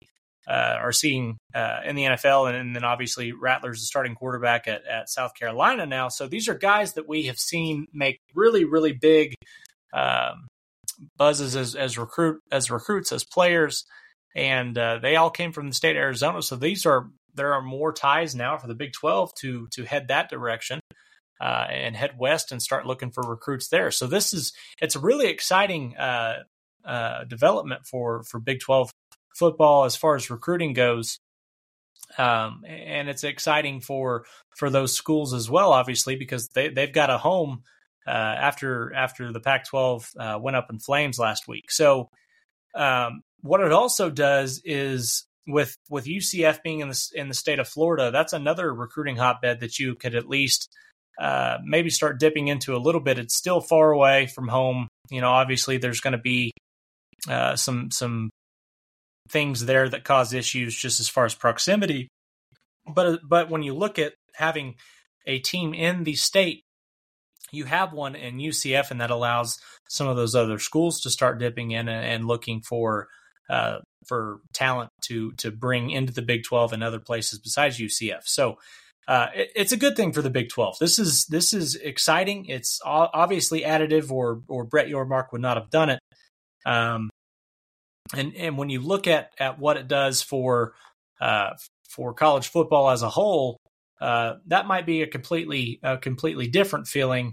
uh, 0.48 0.76
are 0.80 0.92
seeing 0.92 1.38
uh, 1.54 1.80
in 1.84 1.96
the 1.96 2.04
NFL, 2.04 2.48
and, 2.48 2.56
and, 2.56 2.76
then 2.76 2.84
obviously 2.84 3.32
Rattler's 3.32 3.80
the 3.80 3.86
starting 3.86 4.14
quarterback 4.14 4.68
at, 4.68 4.86
at 4.86 5.08
South 5.08 5.32
Carolina 5.34 5.86
now. 5.86 6.08
So 6.08 6.28
these 6.28 6.48
are 6.48 6.54
guys 6.54 6.94
that 6.94 7.08
we 7.08 7.24
have 7.24 7.38
seen 7.38 7.86
make 7.92 8.20
really, 8.32 8.64
really 8.64 8.92
big 8.92 9.34
um, 9.92 10.46
buzzes 11.16 11.56
as, 11.56 11.74
as 11.74 11.98
recruit 11.98 12.40
as 12.52 12.70
recruits 12.70 13.10
as 13.10 13.24
players, 13.24 13.84
and 14.36 14.78
uh, 14.78 14.98
they 14.98 15.16
all 15.16 15.30
came 15.30 15.52
from 15.52 15.68
the 15.68 15.74
state 15.74 15.96
of 15.96 16.00
Arizona. 16.00 16.42
So 16.42 16.54
these 16.54 16.86
are 16.86 17.08
there 17.36 17.54
are 17.54 17.62
more 17.62 17.92
ties 17.92 18.34
now 18.34 18.58
for 18.58 18.66
the 18.66 18.74
Big 18.74 18.92
12 18.92 19.34
to 19.36 19.68
to 19.72 19.84
head 19.84 20.08
that 20.08 20.28
direction 20.30 20.80
uh, 21.40 21.66
and 21.70 21.96
head 21.96 22.18
west 22.18 22.52
and 22.52 22.62
start 22.62 22.86
looking 22.86 23.10
for 23.10 23.22
recruits 23.22 23.68
there. 23.68 23.90
So 23.90 24.06
this 24.06 24.32
is 24.32 24.52
it's 24.80 24.96
a 24.96 25.00
really 25.00 25.28
exciting 25.28 25.96
uh, 25.96 26.42
uh, 26.84 27.24
development 27.24 27.86
for 27.86 28.22
for 28.24 28.40
Big 28.40 28.60
12 28.60 28.90
football 29.36 29.84
as 29.84 29.96
far 29.96 30.16
as 30.16 30.30
recruiting 30.30 30.72
goes. 30.72 31.18
Um, 32.18 32.62
and 32.66 33.08
it's 33.08 33.24
exciting 33.24 33.80
for 33.80 34.24
for 34.56 34.70
those 34.70 34.96
schools 34.96 35.34
as 35.34 35.50
well, 35.50 35.72
obviously, 35.72 36.16
because 36.16 36.48
they 36.48 36.68
they've 36.68 36.92
got 36.92 37.10
a 37.10 37.18
home 37.18 37.62
uh, 38.06 38.10
after 38.10 38.94
after 38.94 39.32
the 39.32 39.40
Pac-12 39.40 40.12
uh, 40.18 40.38
went 40.38 40.56
up 40.56 40.70
in 40.70 40.78
flames 40.78 41.18
last 41.18 41.48
week. 41.48 41.70
So 41.70 42.08
um, 42.74 43.22
what 43.40 43.60
it 43.60 43.72
also 43.72 44.10
does 44.10 44.62
is 44.64 45.24
with 45.46 45.76
with 45.88 46.06
UCF 46.06 46.62
being 46.62 46.80
in 46.80 46.88
the 46.88 47.08
in 47.14 47.28
the 47.28 47.34
state 47.34 47.58
of 47.58 47.68
Florida, 47.68 48.10
that's 48.10 48.32
another 48.32 48.72
recruiting 48.72 49.16
hotbed 49.16 49.60
that 49.60 49.78
you 49.78 49.94
could 49.94 50.14
at 50.14 50.28
least 50.28 50.68
uh, 51.20 51.58
maybe 51.64 51.90
start 51.90 52.20
dipping 52.20 52.48
into 52.48 52.74
a 52.74 52.78
little 52.78 53.00
bit. 53.00 53.18
It's 53.18 53.36
still 53.36 53.60
far 53.60 53.90
away 53.90 54.26
from 54.26 54.48
home. 54.48 54.88
You 55.10 55.20
know, 55.20 55.30
obviously 55.30 55.78
there's 55.78 56.00
going 56.00 56.12
to 56.12 56.18
be 56.18 56.52
uh, 57.28 57.56
some 57.56 57.90
some 57.90 58.30
things 59.28 59.64
there 59.64 59.88
that 59.88 60.04
cause 60.04 60.32
issues 60.32 60.76
just 60.76 61.00
as 61.00 61.08
far 61.08 61.24
as 61.24 61.34
proximity. 61.34 62.08
But 62.86 63.20
but 63.26 63.50
when 63.50 63.62
you 63.62 63.74
look 63.74 63.98
at 63.98 64.14
having 64.34 64.74
a 65.26 65.38
team 65.38 65.74
in 65.74 66.04
the 66.04 66.14
state, 66.14 66.62
you 67.50 67.64
have 67.64 67.92
one 67.92 68.14
in 68.14 68.38
UCF, 68.38 68.90
and 68.90 69.00
that 69.00 69.10
allows 69.10 69.58
some 69.88 70.08
of 70.08 70.16
those 70.16 70.34
other 70.34 70.58
schools 70.58 71.00
to 71.00 71.10
start 71.10 71.38
dipping 71.38 71.70
in 71.70 71.88
and, 71.88 72.04
and 72.04 72.24
looking 72.26 72.60
for 72.60 73.08
uh, 73.48 73.78
for 74.06 74.40
talent 74.52 74.90
to 75.02 75.32
to 75.32 75.50
bring 75.50 75.90
into 75.90 76.12
the 76.12 76.22
Big 76.22 76.44
Twelve 76.44 76.72
and 76.72 76.82
other 76.82 77.00
places 77.00 77.38
besides 77.38 77.78
UCF. 77.78 78.22
So. 78.24 78.58
Uh, 79.08 79.28
it, 79.36 79.52
it's 79.54 79.70
a 79.70 79.76
good 79.76 79.94
thing 79.94 80.12
for 80.12 80.20
the 80.20 80.30
Big 80.30 80.48
Twelve. 80.48 80.76
This 80.80 80.98
is 80.98 81.26
this 81.26 81.54
is 81.54 81.76
exciting. 81.76 82.46
It's 82.46 82.80
obviously 82.84 83.60
additive, 83.60 84.10
or 84.10 84.42
or 84.48 84.64
Brett 84.64 84.88
Yormark 84.88 85.26
would 85.30 85.40
not 85.40 85.56
have 85.56 85.70
done 85.70 85.90
it. 85.90 86.00
Um, 86.66 87.10
and 88.14 88.34
and 88.34 88.58
when 88.58 88.68
you 88.68 88.80
look 88.80 89.06
at 89.06 89.30
at 89.38 89.58
what 89.58 89.76
it 89.76 89.88
does 89.88 90.22
for 90.22 90.74
uh, 91.20 91.50
for 91.88 92.12
college 92.14 92.48
football 92.48 92.90
as 92.90 93.02
a 93.02 93.08
whole, 93.08 93.58
uh, 94.00 94.34
that 94.46 94.66
might 94.66 94.86
be 94.86 95.02
a 95.02 95.06
completely 95.06 95.80
a 95.82 95.96
completely 95.96 96.46
different 96.46 96.86
feeling. 96.86 97.32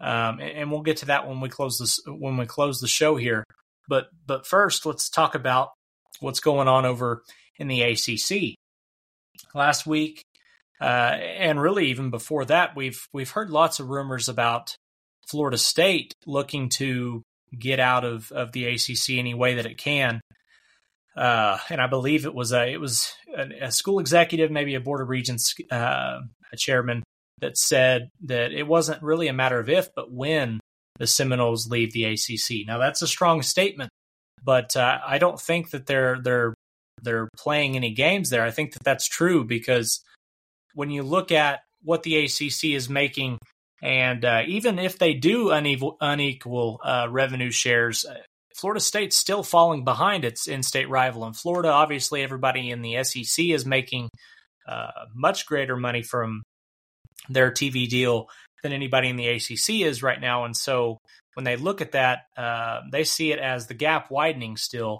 Um, 0.00 0.40
and, 0.40 0.50
and, 0.50 0.70
we'll 0.70 0.80
get 0.80 0.98
to 0.98 1.06
that 1.06 1.28
when 1.28 1.40
we 1.40 1.50
close 1.50 1.76
this 1.78 2.00
when 2.06 2.38
we 2.38 2.46
close 2.46 2.80
the 2.80 2.88
show 2.88 3.16
here. 3.16 3.44
But 3.90 4.06
but 4.24 4.46
first, 4.46 4.86
let's 4.86 5.10
talk 5.10 5.34
about 5.34 5.70
what's 6.20 6.38
going 6.38 6.68
on 6.68 6.86
over 6.86 7.24
in 7.56 7.66
the 7.66 7.82
ACC. 7.82 8.54
Last 9.52 9.84
week, 9.84 10.22
uh, 10.80 10.84
and 10.84 11.60
really 11.60 11.90
even 11.90 12.10
before 12.10 12.44
that, 12.44 12.76
we've 12.76 13.04
we've 13.12 13.30
heard 13.30 13.50
lots 13.50 13.80
of 13.80 13.88
rumors 13.88 14.28
about 14.28 14.76
Florida 15.28 15.58
State 15.58 16.14
looking 16.24 16.68
to 16.76 17.22
get 17.58 17.80
out 17.80 18.04
of, 18.04 18.30
of 18.30 18.52
the 18.52 18.66
ACC 18.66 19.18
any 19.18 19.34
way 19.34 19.56
that 19.56 19.66
it 19.66 19.76
can. 19.76 20.20
Uh, 21.16 21.58
and 21.68 21.80
I 21.80 21.88
believe 21.88 22.26
it 22.26 22.34
was 22.34 22.52
a 22.52 22.72
it 22.72 22.80
was 22.80 23.12
a, 23.36 23.66
a 23.66 23.72
school 23.72 23.98
executive, 23.98 24.52
maybe 24.52 24.76
a 24.76 24.80
board 24.80 25.02
of 25.02 25.08
regents 25.08 25.52
uh, 25.72 26.20
chairman, 26.56 27.02
that 27.40 27.58
said 27.58 28.08
that 28.26 28.52
it 28.52 28.68
wasn't 28.68 29.02
really 29.02 29.26
a 29.26 29.32
matter 29.32 29.58
of 29.58 29.68
if, 29.68 29.92
but 29.96 30.12
when 30.12 30.60
the 31.00 31.06
Seminoles 31.06 31.68
leave 31.68 31.92
the 31.92 32.04
ACC. 32.04 32.66
Now 32.66 32.78
that's 32.78 33.02
a 33.02 33.08
strong 33.08 33.42
statement, 33.42 33.90
but 34.44 34.76
uh, 34.76 34.98
I 35.04 35.18
don't 35.18 35.40
think 35.40 35.70
that 35.70 35.86
they're 35.86 36.20
they're 36.22 36.54
they're 37.02 37.28
playing 37.36 37.74
any 37.74 37.92
games 37.92 38.28
there. 38.28 38.44
I 38.44 38.50
think 38.50 38.74
that 38.74 38.84
that's 38.84 39.08
true 39.08 39.42
because 39.44 40.04
when 40.74 40.90
you 40.90 41.02
look 41.02 41.32
at 41.32 41.60
what 41.82 42.02
the 42.02 42.24
ACC 42.24 42.76
is 42.76 42.90
making 42.90 43.38
and 43.82 44.24
uh, 44.26 44.42
even 44.46 44.78
if 44.78 44.98
they 44.98 45.14
do 45.14 45.50
unequal, 45.50 46.80
uh, 46.84 47.06
revenue 47.08 47.50
shares, 47.50 48.04
uh, 48.04 48.18
Florida 48.54 48.80
State's 48.80 49.16
still 49.16 49.42
falling 49.42 49.84
behind 49.84 50.26
its 50.26 50.46
in-state 50.46 50.90
rival. 50.90 51.24
In 51.24 51.32
Florida, 51.32 51.70
obviously, 51.70 52.22
everybody 52.22 52.70
in 52.70 52.82
the 52.82 53.02
SEC 53.02 53.46
is 53.46 53.64
making 53.64 54.10
uh, 54.68 54.90
much 55.14 55.46
greater 55.46 55.76
money 55.76 56.02
from 56.02 56.42
their 57.30 57.50
TV 57.50 57.88
deal 57.88 58.28
than 58.62 58.72
anybody 58.72 59.08
in 59.08 59.16
the 59.16 59.28
ACC 59.28 59.86
is 59.86 60.02
right 60.02 60.20
now. 60.20 60.44
And 60.44 60.56
so 60.56 60.98
when 61.34 61.44
they 61.44 61.56
look 61.56 61.80
at 61.80 61.92
that, 61.92 62.24
uh, 62.36 62.80
they 62.90 63.04
see 63.04 63.32
it 63.32 63.38
as 63.38 63.66
the 63.66 63.74
gap 63.74 64.10
widening 64.10 64.56
still. 64.56 64.98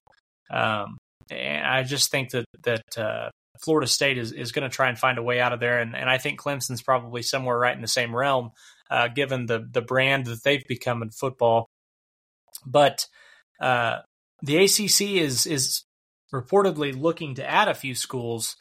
Um, 0.50 0.96
and 1.30 1.66
I 1.66 1.82
just 1.82 2.10
think 2.10 2.30
that 2.30 2.44
that 2.64 2.98
uh, 2.98 3.30
Florida 3.62 3.86
State 3.86 4.18
is, 4.18 4.32
is 4.32 4.52
going 4.52 4.68
to 4.68 4.74
try 4.74 4.88
and 4.88 4.98
find 4.98 5.18
a 5.18 5.22
way 5.22 5.40
out 5.40 5.52
of 5.52 5.60
there. 5.60 5.80
And, 5.80 5.94
and 5.94 6.08
I 6.08 6.18
think 6.18 6.40
Clemson's 6.40 6.82
probably 6.82 7.22
somewhere 7.22 7.58
right 7.58 7.74
in 7.74 7.82
the 7.82 7.88
same 7.88 8.14
realm, 8.14 8.52
uh, 8.90 9.08
given 9.08 9.46
the, 9.46 9.66
the 9.70 9.82
brand 9.82 10.26
that 10.26 10.42
they've 10.44 10.64
become 10.66 11.02
in 11.02 11.10
football. 11.10 11.66
But 12.66 13.06
uh, 13.60 13.98
the 14.42 14.56
ACC 14.64 15.22
is, 15.22 15.46
is 15.46 15.84
reportedly 16.32 16.98
looking 16.98 17.34
to 17.34 17.48
add 17.48 17.68
a 17.68 17.74
few 17.74 17.94
schools 17.94 18.56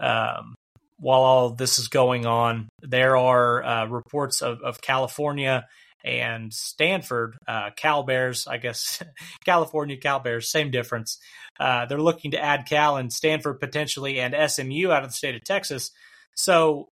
um, 0.00 0.54
while 0.98 1.20
all 1.20 1.50
this 1.50 1.78
is 1.78 1.88
going 1.88 2.26
on. 2.26 2.68
There 2.82 3.16
are 3.16 3.64
uh, 3.64 3.86
reports 3.86 4.42
of, 4.42 4.60
of 4.62 4.80
California 4.80 5.66
and 6.04 6.52
Stanford, 6.52 7.36
uh, 7.48 7.70
Cal 7.76 8.02
Bears, 8.02 8.46
I 8.46 8.58
guess 8.58 9.02
California 9.44 9.96
Cal 9.96 10.20
Bears, 10.20 10.50
same 10.50 10.70
difference. 10.70 11.18
Uh, 11.58 11.86
they're 11.86 11.98
looking 11.98 12.32
to 12.32 12.42
add 12.42 12.66
Cal 12.66 12.96
and 12.96 13.12
Stanford 13.12 13.58
potentially 13.58 14.20
and 14.20 14.34
SMU 14.50 14.90
out 14.90 15.02
of 15.02 15.10
the 15.10 15.14
state 15.14 15.34
of 15.34 15.44
Texas. 15.44 15.90
So 16.36 16.88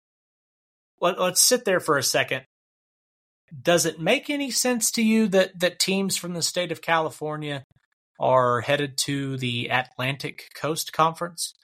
let, 1.01 1.19
us 1.19 1.41
sit 1.41 1.65
there 1.65 1.81
for 1.81 1.99
a 1.99 2.03
second. 2.03 2.45
Does 3.63 3.87
it 3.87 4.01
make 4.01 4.29
any 4.29 4.51
sense 4.51 4.91
to 4.93 5.03
you 5.03 5.29
that 5.29 5.61
that 5.61 5.79
teams 5.79 6.17
from 6.17 6.35
the 6.35 6.43
state 6.43 6.73
of 6.73 6.83
California 6.83 7.63
are 8.19 8.63
headed 8.63 8.99
to 8.99 9.37
the 9.37 9.69
Atlantic 9.71 10.49
Coast 10.57 10.93
Conference? 10.93 11.55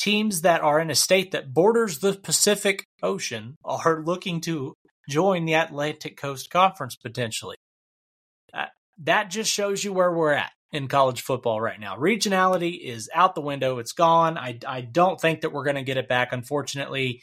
Teams 0.00 0.42
that 0.42 0.60
are 0.60 0.80
in 0.80 0.90
a 0.90 0.94
state 0.94 1.32
that 1.32 1.54
borders 1.54 2.00
the 2.00 2.12
Pacific 2.12 2.84
Ocean 3.02 3.56
are 3.64 4.02
looking 4.02 4.40
to 4.42 4.74
join 5.08 5.44
the 5.44 5.54
Atlantic 5.54 6.16
Coast 6.16 6.50
Conference 6.50 6.96
potentially. 6.96 7.56
Uh, 8.52 8.66
that 9.04 9.30
just 9.30 9.50
shows 9.50 9.84
you 9.84 9.92
where 9.92 10.12
we're 10.12 10.32
at 10.32 10.50
in 10.72 10.88
college 10.88 11.22
football 11.22 11.60
right 11.60 11.80
now. 11.80 11.96
Regionality 11.96 12.78
is 12.80 13.08
out 13.14 13.34
the 13.34 13.40
window. 13.40 13.78
It's 13.78 13.92
gone. 13.92 14.36
I, 14.36 14.58
I 14.66 14.80
don't 14.80 15.20
think 15.20 15.40
that 15.40 15.52
we're 15.52 15.64
going 15.64 15.76
to 15.76 15.82
get 15.82 15.96
it 15.96 16.08
back, 16.08 16.32
unfortunately. 16.32 17.22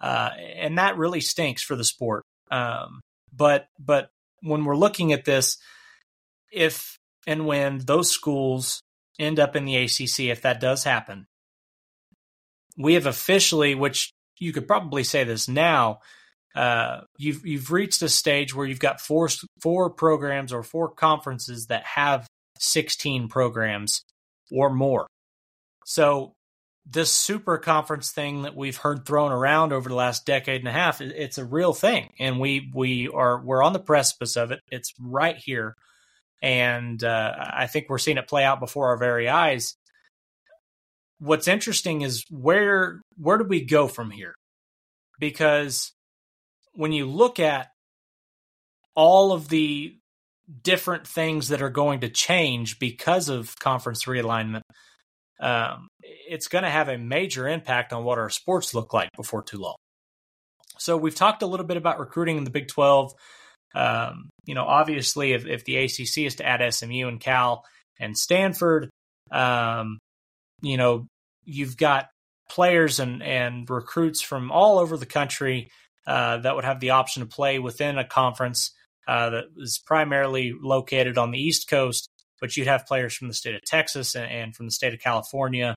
Uh, 0.00 0.30
and 0.56 0.78
that 0.78 0.96
really 0.96 1.20
stinks 1.20 1.62
for 1.62 1.76
the 1.76 1.84
sport. 1.84 2.24
Um, 2.50 3.00
but, 3.32 3.68
but 3.78 4.10
when 4.42 4.64
we're 4.64 4.76
looking 4.76 5.12
at 5.12 5.24
this, 5.24 5.58
if 6.52 6.96
and 7.26 7.46
when 7.46 7.78
those 7.78 8.10
schools 8.10 8.82
end 9.18 9.38
up 9.38 9.54
in 9.54 9.64
the 9.64 9.76
ACC, 9.76 10.20
if 10.30 10.42
that 10.42 10.60
does 10.60 10.84
happen, 10.84 11.26
we 12.76 12.94
have 12.94 13.06
officially, 13.06 13.74
which 13.74 14.12
you 14.38 14.52
could 14.52 14.66
probably 14.66 15.04
say 15.04 15.24
this 15.24 15.48
now, 15.48 16.00
uh, 16.54 17.02
you've 17.16 17.46
you've 17.46 17.70
reached 17.70 18.02
a 18.02 18.08
stage 18.08 18.54
where 18.54 18.66
you've 18.66 18.80
got 18.80 19.00
four 19.00 19.28
four 19.60 19.90
programs 19.90 20.52
or 20.52 20.62
four 20.62 20.88
conferences 20.90 21.66
that 21.66 21.84
have 21.84 22.26
16 22.58 23.28
programs 23.28 24.02
or 24.50 24.70
more. 24.70 25.06
So 25.84 26.34
this 26.86 27.12
super 27.12 27.56
conference 27.58 28.10
thing 28.10 28.42
that 28.42 28.56
we've 28.56 28.76
heard 28.76 29.06
thrown 29.06 29.30
around 29.30 29.72
over 29.72 29.88
the 29.88 29.94
last 29.94 30.26
decade 30.26 30.60
and 30.60 30.68
a 30.68 30.72
half, 30.72 31.00
it's 31.00 31.38
a 31.38 31.44
real 31.44 31.72
thing, 31.72 32.12
and 32.18 32.40
we 32.40 32.70
we 32.74 33.08
are 33.08 33.40
we're 33.40 33.62
on 33.62 33.72
the 33.72 33.78
precipice 33.78 34.36
of 34.36 34.50
it. 34.50 34.60
It's 34.68 34.92
right 35.00 35.36
here, 35.36 35.76
and 36.42 37.02
uh, 37.04 37.32
I 37.38 37.68
think 37.68 37.86
we're 37.88 37.98
seeing 37.98 38.18
it 38.18 38.28
play 38.28 38.44
out 38.44 38.58
before 38.60 38.88
our 38.88 38.96
very 38.96 39.28
eyes. 39.28 39.76
What's 41.20 41.48
interesting 41.48 42.02
is 42.02 42.24
where 42.30 43.00
where 43.16 43.38
do 43.38 43.44
we 43.44 43.64
go 43.64 43.86
from 43.86 44.10
here? 44.10 44.34
Because 45.18 45.92
when 46.72 46.92
you 46.92 47.06
look 47.06 47.38
at 47.38 47.68
all 48.94 49.32
of 49.32 49.48
the 49.48 49.96
different 50.62 51.06
things 51.06 51.48
that 51.48 51.62
are 51.62 51.70
going 51.70 52.00
to 52.00 52.08
change 52.08 52.78
because 52.78 53.28
of 53.28 53.54
conference 53.58 54.04
realignment, 54.04 54.62
um, 55.40 55.88
it's 56.02 56.48
going 56.48 56.64
to 56.64 56.70
have 56.70 56.88
a 56.88 56.98
major 56.98 57.48
impact 57.48 57.92
on 57.92 58.04
what 58.04 58.18
our 58.18 58.30
sports 58.30 58.74
look 58.74 58.92
like 58.92 59.10
before 59.16 59.42
too 59.42 59.58
long. 59.58 59.76
So 60.78 60.96
we've 60.96 61.14
talked 61.14 61.42
a 61.42 61.46
little 61.46 61.66
bit 61.66 61.76
about 61.76 61.98
recruiting 61.98 62.38
in 62.38 62.44
the 62.44 62.50
Big 62.50 62.68
12. 62.68 63.12
Um, 63.74 64.30
you 64.46 64.54
know, 64.54 64.64
obviously, 64.64 65.32
if, 65.32 65.46
if 65.46 65.64
the 65.64 65.76
ACC 65.76 66.26
is 66.26 66.36
to 66.36 66.46
add 66.46 66.74
SMU 66.74 67.06
and 67.06 67.20
Cal 67.20 67.64
and 67.98 68.16
Stanford, 68.16 68.90
um, 69.30 69.98
you 70.62 70.76
know, 70.76 71.06
you've 71.44 71.76
got 71.76 72.08
players 72.48 73.00
and, 73.00 73.22
and 73.22 73.68
recruits 73.68 74.20
from 74.20 74.50
all 74.50 74.78
over 74.78 74.96
the 74.96 75.06
country 75.06 75.70
uh, 76.06 76.38
that 76.38 76.54
would 76.54 76.64
have 76.64 76.80
the 76.80 76.90
option 76.90 77.20
to 77.22 77.28
play 77.28 77.58
within 77.58 77.98
a 77.98 78.04
conference 78.04 78.72
uh, 79.06 79.30
that 79.30 79.44
is 79.56 79.80
primarily 79.84 80.52
located 80.60 81.18
on 81.18 81.30
the 81.30 81.38
East 81.38 81.68
Coast, 81.68 82.08
but 82.40 82.56
you'd 82.56 82.66
have 82.66 82.86
players 82.86 83.14
from 83.14 83.28
the 83.28 83.34
state 83.34 83.54
of 83.54 83.62
Texas 83.62 84.14
and, 84.14 84.30
and 84.30 84.56
from 84.56 84.66
the 84.66 84.72
state 84.72 84.94
of 84.94 85.00
California 85.00 85.74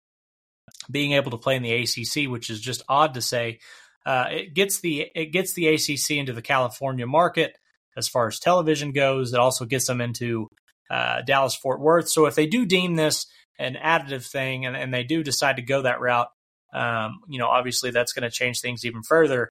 being 0.90 1.14
able 1.14 1.32
to 1.32 1.38
play 1.38 1.56
in 1.56 1.64
the 1.64 1.74
ACC, 1.74 2.30
which 2.30 2.50
is 2.50 2.60
just 2.60 2.84
odd 2.90 3.14
to 3.14 3.22
say. 3.22 3.60
Uh, 4.06 4.26
it 4.30 4.54
gets 4.54 4.82
the 4.82 5.08
it 5.16 5.28
gets 5.28 5.54
the 5.54 5.68
ACC 5.68 6.18
into 6.18 6.34
the 6.34 6.42
California 6.42 7.08
market 7.08 7.58
as 7.96 8.08
far 8.08 8.28
as 8.28 8.40
television 8.40 8.92
goes. 8.92 9.34
It 9.34 9.40
also 9.40 9.66
gets 9.66 9.88
them 9.88 10.02
into 10.02 10.48
uh, 10.90 11.22
Dallas 11.22 11.56
Fort 11.56 11.80
Worth. 11.80 12.10
So 12.10 12.26
if 12.26 12.36
they 12.36 12.48
do 12.48 12.66
deem 12.66 12.96
this 12.96 13.26
an 13.60 13.76
additive 13.76 14.26
thing 14.26 14.66
and, 14.66 14.76
and 14.76 14.94
they 14.94 15.04
do 15.04 15.24
decide 15.24 15.58
to 15.58 15.62
go 15.62 15.82
that 15.84 16.02
route, 16.02 16.30
um, 16.74 17.20
you 17.28 17.40
know, 17.40 17.48
obviously 17.48 17.92
that's 17.92 18.14
going 18.14 18.24
to 18.24 18.36
change 18.36 18.60
things 18.60 18.86
even 18.86 19.04
further. 19.04 19.50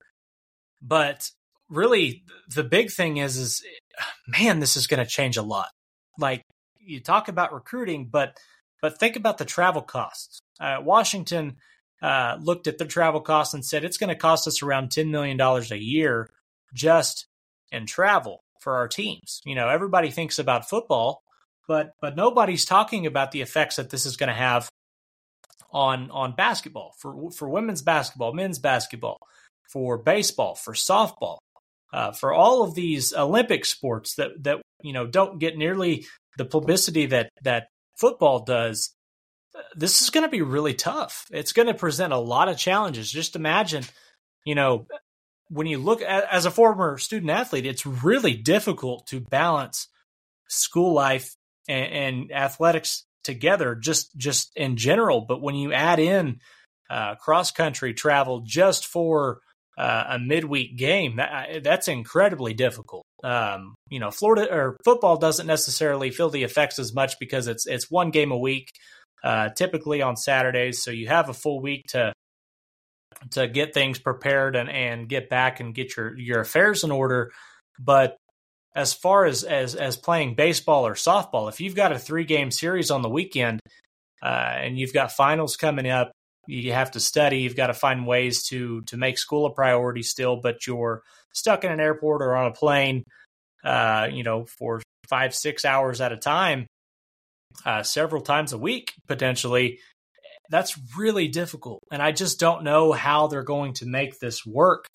But 0.80 1.30
really, 1.68 2.24
the 2.52 2.64
big 2.64 2.90
thing 2.90 3.18
is, 3.18 3.36
is 3.36 3.62
man, 4.26 4.60
this 4.60 4.76
is 4.76 4.86
going 4.86 5.04
to 5.04 5.10
change 5.10 5.36
a 5.36 5.42
lot. 5.42 5.68
Like 6.18 6.42
you 6.80 7.00
talk 7.00 7.28
about 7.28 7.52
recruiting, 7.52 8.08
but 8.10 8.38
but 8.80 8.98
think 8.98 9.14
about 9.14 9.38
the 9.38 9.44
travel 9.44 9.82
costs. 9.82 10.40
Uh, 10.60 10.78
Washington 10.82 11.56
uh, 12.02 12.36
looked 12.40 12.66
at 12.66 12.78
the 12.78 12.84
travel 12.84 13.20
costs 13.20 13.54
and 13.54 13.64
said 13.64 13.84
it's 13.84 13.96
going 13.96 14.08
to 14.08 14.16
cost 14.16 14.48
us 14.48 14.60
around 14.60 14.90
$10 14.90 15.08
million 15.08 15.40
a 15.40 15.76
year 15.76 16.28
just 16.74 17.26
in 17.70 17.86
travel 17.86 18.40
for 18.60 18.76
our 18.76 18.88
teams. 18.88 19.40
You 19.44 19.54
know, 19.54 19.68
everybody 19.68 20.10
thinks 20.10 20.40
about 20.40 20.68
football, 20.68 21.21
but 21.68 21.92
but 22.00 22.16
nobody's 22.16 22.64
talking 22.64 23.06
about 23.06 23.32
the 23.32 23.42
effects 23.42 23.76
that 23.76 23.90
this 23.90 24.06
is 24.06 24.16
going 24.16 24.28
to 24.28 24.34
have 24.34 24.68
on 25.70 26.10
on 26.10 26.34
basketball 26.34 26.94
for 26.98 27.30
for 27.30 27.48
women's 27.48 27.82
basketball, 27.82 28.32
men's 28.32 28.58
basketball, 28.58 29.18
for 29.70 29.98
baseball, 29.98 30.54
for 30.54 30.74
softball, 30.74 31.38
uh, 31.92 32.12
for 32.12 32.32
all 32.32 32.62
of 32.62 32.74
these 32.74 33.12
Olympic 33.14 33.64
sports 33.64 34.16
that 34.16 34.30
that 34.42 34.60
you 34.82 34.92
know 34.92 35.06
don't 35.06 35.38
get 35.38 35.56
nearly 35.56 36.06
the 36.36 36.44
publicity 36.44 37.06
that 37.06 37.30
that 37.42 37.68
football 37.96 38.44
does 38.44 38.94
this 39.74 40.02
is 40.02 40.10
going 40.10 40.24
to 40.24 40.30
be 40.30 40.42
really 40.42 40.74
tough. 40.74 41.26
It's 41.30 41.52
going 41.52 41.68
to 41.68 41.74
present 41.74 42.12
a 42.12 42.18
lot 42.18 42.48
of 42.48 42.56
challenges. 42.56 43.10
Just 43.10 43.36
imagine, 43.36 43.84
you 44.44 44.54
know, 44.54 44.86
when 45.48 45.66
you 45.66 45.78
look 45.78 46.02
at, 46.02 46.24
as 46.30 46.46
a 46.46 46.50
former 46.50 46.98
student 46.98 47.30
athlete, 47.30 47.66
it's 47.66 47.84
really 47.84 48.34
difficult 48.34 49.06
to 49.08 49.20
balance 49.20 49.88
school 50.48 50.94
life 50.94 51.34
and, 51.68 51.92
and 51.92 52.32
athletics 52.32 53.04
together, 53.24 53.74
just 53.74 54.16
just 54.16 54.52
in 54.56 54.76
general. 54.76 55.22
But 55.22 55.40
when 55.40 55.54
you 55.54 55.72
add 55.72 55.98
in 55.98 56.40
uh, 56.90 57.14
cross 57.16 57.50
country 57.50 57.94
travel 57.94 58.42
just 58.44 58.86
for 58.86 59.38
uh, 59.78 60.04
a 60.10 60.18
midweek 60.18 60.76
game, 60.76 61.16
that, 61.16 61.62
that's 61.62 61.88
incredibly 61.88 62.54
difficult. 62.54 63.04
Um, 63.24 63.74
you 63.88 64.00
know, 64.00 64.10
Florida 64.10 64.52
or 64.52 64.76
football 64.84 65.16
doesn't 65.16 65.46
necessarily 65.46 66.10
feel 66.10 66.30
the 66.30 66.42
effects 66.42 66.78
as 66.78 66.92
much 66.92 67.18
because 67.18 67.46
it's 67.46 67.66
it's 67.66 67.90
one 67.90 68.10
game 68.10 68.32
a 68.32 68.38
week 68.38 68.68
uh, 69.22 69.50
typically 69.50 70.02
on 70.02 70.16
Saturdays. 70.16 70.82
So 70.82 70.90
you 70.90 71.08
have 71.08 71.28
a 71.28 71.34
full 71.34 71.60
week 71.60 71.84
to 71.88 72.12
to 73.32 73.46
get 73.46 73.72
things 73.72 73.98
prepared 73.98 74.56
and, 74.56 74.68
and 74.68 75.08
get 75.08 75.28
back 75.28 75.60
and 75.60 75.74
get 75.74 75.96
your, 75.96 76.18
your 76.18 76.40
affairs 76.40 76.82
in 76.82 76.90
order. 76.90 77.30
But 77.78 78.16
as 78.74 78.94
far 78.94 79.26
as, 79.26 79.44
as 79.44 79.74
as 79.74 79.96
playing 79.96 80.34
baseball 80.34 80.86
or 80.86 80.94
softball, 80.94 81.48
if 81.48 81.60
you've 81.60 81.74
got 81.74 81.92
a 81.92 81.98
three 81.98 82.24
game 82.24 82.50
series 82.50 82.90
on 82.90 83.02
the 83.02 83.08
weekend 83.08 83.60
uh, 84.22 84.54
and 84.56 84.78
you've 84.78 84.94
got 84.94 85.12
finals 85.12 85.56
coming 85.56 85.88
up, 85.88 86.12
you 86.46 86.72
have 86.72 86.92
to 86.92 87.00
study. 87.00 87.40
You've 87.40 87.56
got 87.56 87.68
to 87.68 87.74
find 87.74 88.06
ways 88.06 88.44
to 88.44 88.82
to 88.82 88.96
make 88.96 89.18
school 89.18 89.46
a 89.46 89.50
priority 89.52 90.02
still, 90.02 90.36
but 90.36 90.66
you're 90.66 91.02
stuck 91.32 91.64
in 91.64 91.72
an 91.72 91.80
airport 91.80 92.22
or 92.22 92.34
on 92.34 92.46
a 92.46 92.52
plane, 92.52 93.04
uh, 93.64 94.08
you 94.10 94.22
know, 94.22 94.46
for 94.46 94.82
five 95.08 95.34
six 95.34 95.64
hours 95.64 96.00
at 96.00 96.12
a 96.12 96.16
time 96.16 96.66
uh, 97.66 97.82
several 97.82 98.22
times 98.22 98.52
a 98.52 98.58
week 98.58 98.94
potentially. 99.06 99.78
That's 100.50 100.78
really 100.96 101.28
difficult, 101.28 101.80
and 101.90 102.02
I 102.02 102.12
just 102.12 102.40
don't 102.40 102.64
know 102.64 102.92
how 102.92 103.26
they're 103.26 103.42
going 103.42 103.74
to 103.74 103.86
make 103.86 104.18
this 104.18 104.44
work. 104.44 104.86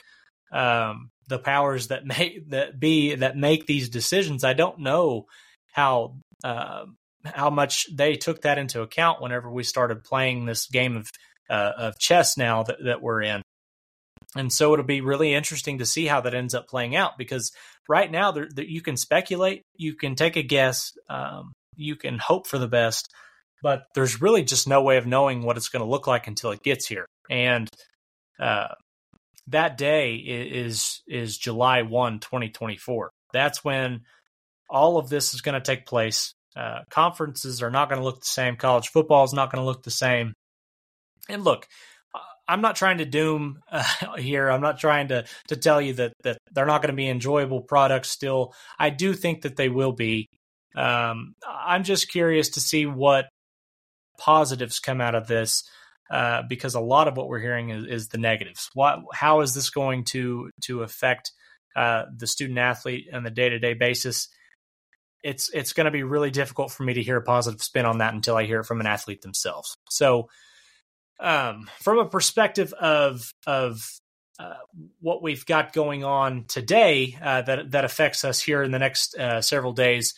Um, 0.51 1.09
the 1.27 1.39
powers 1.39 1.87
that 1.87 2.05
make 2.17 2.49
that 2.49 2.79
be 2.79 3.15
that 3.15 3.37
make 3.37 3.65
these 3.65 3.89
decisions, 3.89 4.43
I 4.43 4.53
don't 4.53 4.79
know 4.79 5.25
how 5.71 6.17
uh, 6.43 6.85
how 7.25 7.49
much 7.49 7.87
they 7.93 8.15
took 8.15 8.41
that 8.41 8.57
into 8.57 8.81
account 8.81 9.21
whenever 9.21 9.49
we 9.49 9.63
started 9.63 10.03
playing 10.03 10.45
this 10.45 10.67
game 10.67 10.97
of 10.97 11.09
uh, 11.49 11.71
of 11.77 11.99
chess 11.99 12.37
now 12.37 12.63
that, 12.63 12.77
that 12.83 13.01
we're 13.01 13.21
in. 13.21 13.41
And 14.35 14.51
so 14.51 14.73
it'll 14.73 14.85
be 14.85 15.01
really 15.01 15.33
interesting 15.33 15.77
to 15.77 15.85
see 15.85 16.05
how 16.05 16.21
that 16.21 16.33
ends 16.33 16.53
up 16.53 16.67
playing 16.67 16.95
out 16.95 17.17
because 17.17 17.51
right 17.87 18.11
now 18.11 18.31
there, 18.31 18.47
there, 18.53 18.65
you 18.65 18.81
can 18.81 18.97
speculate, 18.97 19.63
you 19.75 19.95
can 19.95 20.15
take 20.15 20.35
a 20.35 20.43
guess, 20.43 20.91
um, 21.09 21.53
you 21.75 21.95
can 21.95 22.19
hope 22.19 22.45
for 22.45 22.57
the 22.57 22.67
best, 22.67 23.09
but 23.63 23.83
there's 23.95 24.21
really 24.21 24.43
just 24.43 24.67
no 24.67 24.81
way 24.81 24.97
of 24.97 25.07
knowing 25.07 25.43
what 25.43 25.57
it's 25.57 25.69
going 25.69 25.83
to 25.83 25.89
look 25.89 26.07
like 26.07 26.27
until 26.27 26.51
it 26.51 26.61
gets 26.61 26.87
here. 26.87 27.05
And 27.29 27.69
uh, 28.39 28.67
that 29.47 29.77
day 29.77 30.15
is 30.15 31.01
is 31.07 31.37
July 31.37 31.83
1, 31.83 32.19
2024. 32.19 33.11
That's 33.33 33.63
when 33.63 34.01
all 34.69 34.97
of 34.97 35.09
this 35.09 35.33
is 35.33 35.41
going 35.41 35.55
to 35.55 35.61
take 35.61 35.85
place. 35.85 36.33
Uh, 36.55 36.79
conferences 36.89 37.61
are 37.61 37.69
not 37.69 37.89
going 37.89 37.99
to 37.99 38.05
look 38.05 38.19
the 38.19 38.25
same. 38.25 38.55
College 38.55 38.89
football 38.89 39.23
is 39.23 39.33
not 39.33 39.51
going 39.51 39.61
to 39.61 39.65
look 39.65 39.83
the 39.83 39.91
same. 39.91 40.33
And 41.29 41.43
look, 41.43 41.67
I'm 42.47 42.61
not 42.61 42.75
trying 42.75 42.99
to 42.99 43.05
doom 43.05 43.59
uh, 43.71 43.83
here. 44.17 44.49
I'm 44.49 44.61
not 44.61 44.79
trying 44.79 45.09
to 45.09 45.25
to 45.49 45.55
tell 45.55 45.81
you 45.81 45.93
that 45.93 46.13
that 46.23 46.37
they're 46.51 46.65
not 46.65 46.81
going 46.81 46.93
to 46.93 46.97
be 46.97 47.09
enjoyable 47.09 47.61
products. 47.61 48.09
Still, 48.09 48.53
I 48.79 48.89
do 48.89 49.13
think 49.13 49.41
that 49.41 49.55
they 49.55 49.69
will 49.69 49.91
be. 49.91 50.27
Um, 50.75 51.33
I'm 51.47 51.83
just 51.83 52.09
curious 52.09 52.49
to 52.49 52.59
see 52.59 52.85
what 52.85 53.27
positives 54.19 54.79
come 54.79 55.01
out 55.01 55.15
of 55.15 55.27
this 55.27 55.63
uh, 56.09 56.43
because 56.47 56.75
a 56.75 56.79
lot 56.79 57.07
of 57.07 57.17
what 57.17 57.27
we're 57.27 57.39
hearing 57.39 57.69
is, 57.69 57.85
is, 57.85 58.07
the 58.07 58.17
negatives. 58.17 58.69
What, 58.73 58.99
how 59.13 59.41
is 59.41 59.53
this 59.53 59.69
going 59.69 60.05
to 60.05 60.51
to 60.63 60.83
affect 60.83 61.31
uh, 61.75 62.03
the 62.15 62.27
student 62.27 62.59
athlete 62.59 63.07
on 63.13 63.23
the 63.23 63.29
day 63.29 63.49
to 63.49 63.59
day 63.59 63.73
basis? 63.73 64.29
It's 65.23 65.49
it's 65.53 65.73
going 65.73 65.85
to 65.85 65.91
be 65.91 66.03
really 66.03 66.31
difficult 66.31 66.71
for 66.71 66.83
me 66.83 66.93
to 66.93 67.03
hear 67.03 67.17
a 67.17 67.23
positive 67.23 67.61
spin 67.61 67.85
on 67.85 67.97
that 67.97 68.13
until 68.13 68.37
I 68.37 68.45
hear 68.45 68.61
it 68.61 68.65
from 68.65 68.79
an 68.79 68.87
athlete 68.87 69.21
themselves. 69.21 69.75
So, 69.89 70.29
um, 71.19 71.69
from 71.79 71.99
a 71.99 72.07
perspective 72.09 72.73
of 72.73 73.29
of 73.45 73.81
uh, 74.39 74.53
what 75.01 75.23
we've 75.23 75.45
got 75.45 75.73
going 75.73 76.03
on 76.03 76.45
today 76.47 77.17
uh, 77.21 77.41
that 77.41 77.71
that 77.71 77.85
affects 77.85 78.23
us 78.23 78.39
here 78.39 78.63
in 78.63 78.71
the 78.71 78.79
next 78.79 79.17
uh, 79.17 79.41
several 79.41 79.73
days, 79.73 80.13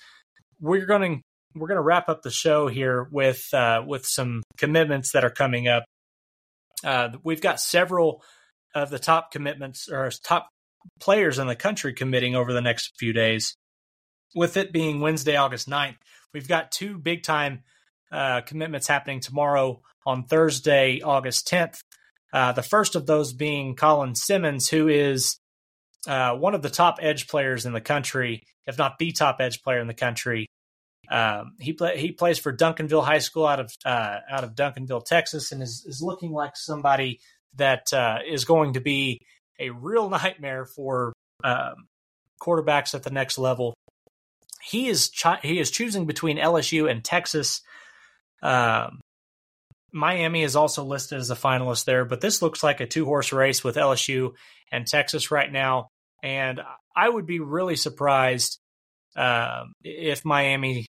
we're 0.60 0.86
going 0.86 1.24
we're 1.56 1.68
going 1.68 1.78
to 1.78 1.82
wrap 1.82 2.10
up 2.10 2.22
the 2.22 2.32
show 2.32 2.68
here 2.68 3.08
with 3.12 3.42
uh, 3.54 3.84
with 3.86 4.06
some 4.06 4.44
commitments 4.58 5.12
that 5.14 5.24
are 5.24 5.30
coming 5.30 5.68
up. 5.68 5.84
Uh, 6.84 7.10
we've 7.24 7.42
got 7.42 7.60
several 7.60 8.24
of 8.76 8.90
the 8.90 9.00
top 9.00 9.32
commitments 9.32 9.90
or 9.90 10.12
top 10.24 10.50
players 11.00 11.40
in 11.40 11.48
the 11.48 11.56
country 11.56 11.94
committing 11.94 12.36
over 12.36 12.54
the 12.54 12.62
next 12.62 12.94
few 12.98 13.14
days. 13.14 13.56
With 14.36 14.58
it 14.58 14.72
being 14.72 15.02
Wednesday, 15.02 15.36
August 15.36 15.68
9th, 15.68 15.98
we've 16.34 16.48
got 16.48 16.72
two 16.72 16.98
big 16.98 17.24
time 17.24 17.64
uh, 18.12 18.42
commitments 18.42 18.88
happening 18.88 19.20
tomorrow 19.20 19.82
on 20.06 20.26
Thursday, 20.26 21.02
August 21.02 21.48
10th. 21.48 21.80
Uh, 22.32 22.52
the 22.52 22.64
first 22.64 22.96
of 22.96 23.08
those 23.08 23.34
being 23.34 23.76
Colin 23.76 24.14
Simmons, 24.14 24.70
who 24.70 24.88
is 24.88 25.40
uh, 26.08 26.36
one 26.36 26.54
of 26.54 26.62
the 26.62 26.70
top 26.70 26.98
edge 27.02 27.28
players 27.28 27.66
in 27.66 27.74
the 27.74 27.82
country, 27.82 28.44
if 28.68 28.78
not 28.78 29.00
the 29.00 29.12
top 29.12 29.38
edge 29.40 29.62
player 29.64 29.80
in 29.80 29.88
the 29.88 29.94
country. 29.94 30.48
Um, 31.10 31.56
he 31.60 31.74
play, 31.74 31.98
he 31.98 32.12
plays 32.12 32.38
for 32.38 32.56
Duncanville 32.56 33.04
High 33.04 33.20
School 33.20 33.48
out 33.48 33.60
of 33.60 33.72
uh, 33.84 34.18
out 34.30 34.44
of 34.44 34.54
Duncanville, 34.54 35.06
Texas, 35.06 35.52
and 35.52 35.64
is, 35.64 35.84
is 35.88 36.02
looking 36.02 36.32
like 36.32 36.56
somebody 36.56 37.20
that 37.56 37.92
uh, 37.94 38.20
is 38.28 38.46
going 38.46 38.74
to 38.74 38.80
be 38.80 39.20
a 39.60 39.72
real 39.72 40.10
nightmare 40.10 40.66
for 40.66 41.14
um, 41.44 41.88
quarterbacks 42.42 42.94
at 42.94 43.04
the 43.04 43.10
next 43.10 43.38
level. 43.38 43.74
He 44.62 44.88
is 44.88 45.12
he 45.42 45.60
is 45.60 45.72
choosing 45.72 46.06
between 46.06 46.38
LSU 46.38 46.90
and 46.90 47.04
Texas. 47.04 47.62
Um, 48.44 49.00
Miami 49.92 50.44
is 50.44 50.56
also 50.56 50.84
listed 50.84 51.18
as 51.18 51.32
a 51.32 51.36
finalist 51.36 51.86
there, 51.86 52.06
but 52.06 52.22
this 52.22 52.42
looks 52.44 52.62
like 52.62 52.80
a 52.80 52.86
two 52.86 53.06
horse 53.06 53.34
race 53.34 53.64
with 53.64 53.76
LSU 53.76 54.34
and 54.72 54.86
Texas 54.86 55.32
right 55.32 55.52
now. 55.52 55.88
And 56.22 56.62
I 56.96 57.10
would 57.10 57.26
be 57.26 57.40
really 57.40 57.76
surprised 57.76 58.60
um, 59.16 59.74
if 59.84 60.24
Miami 60.26 60.86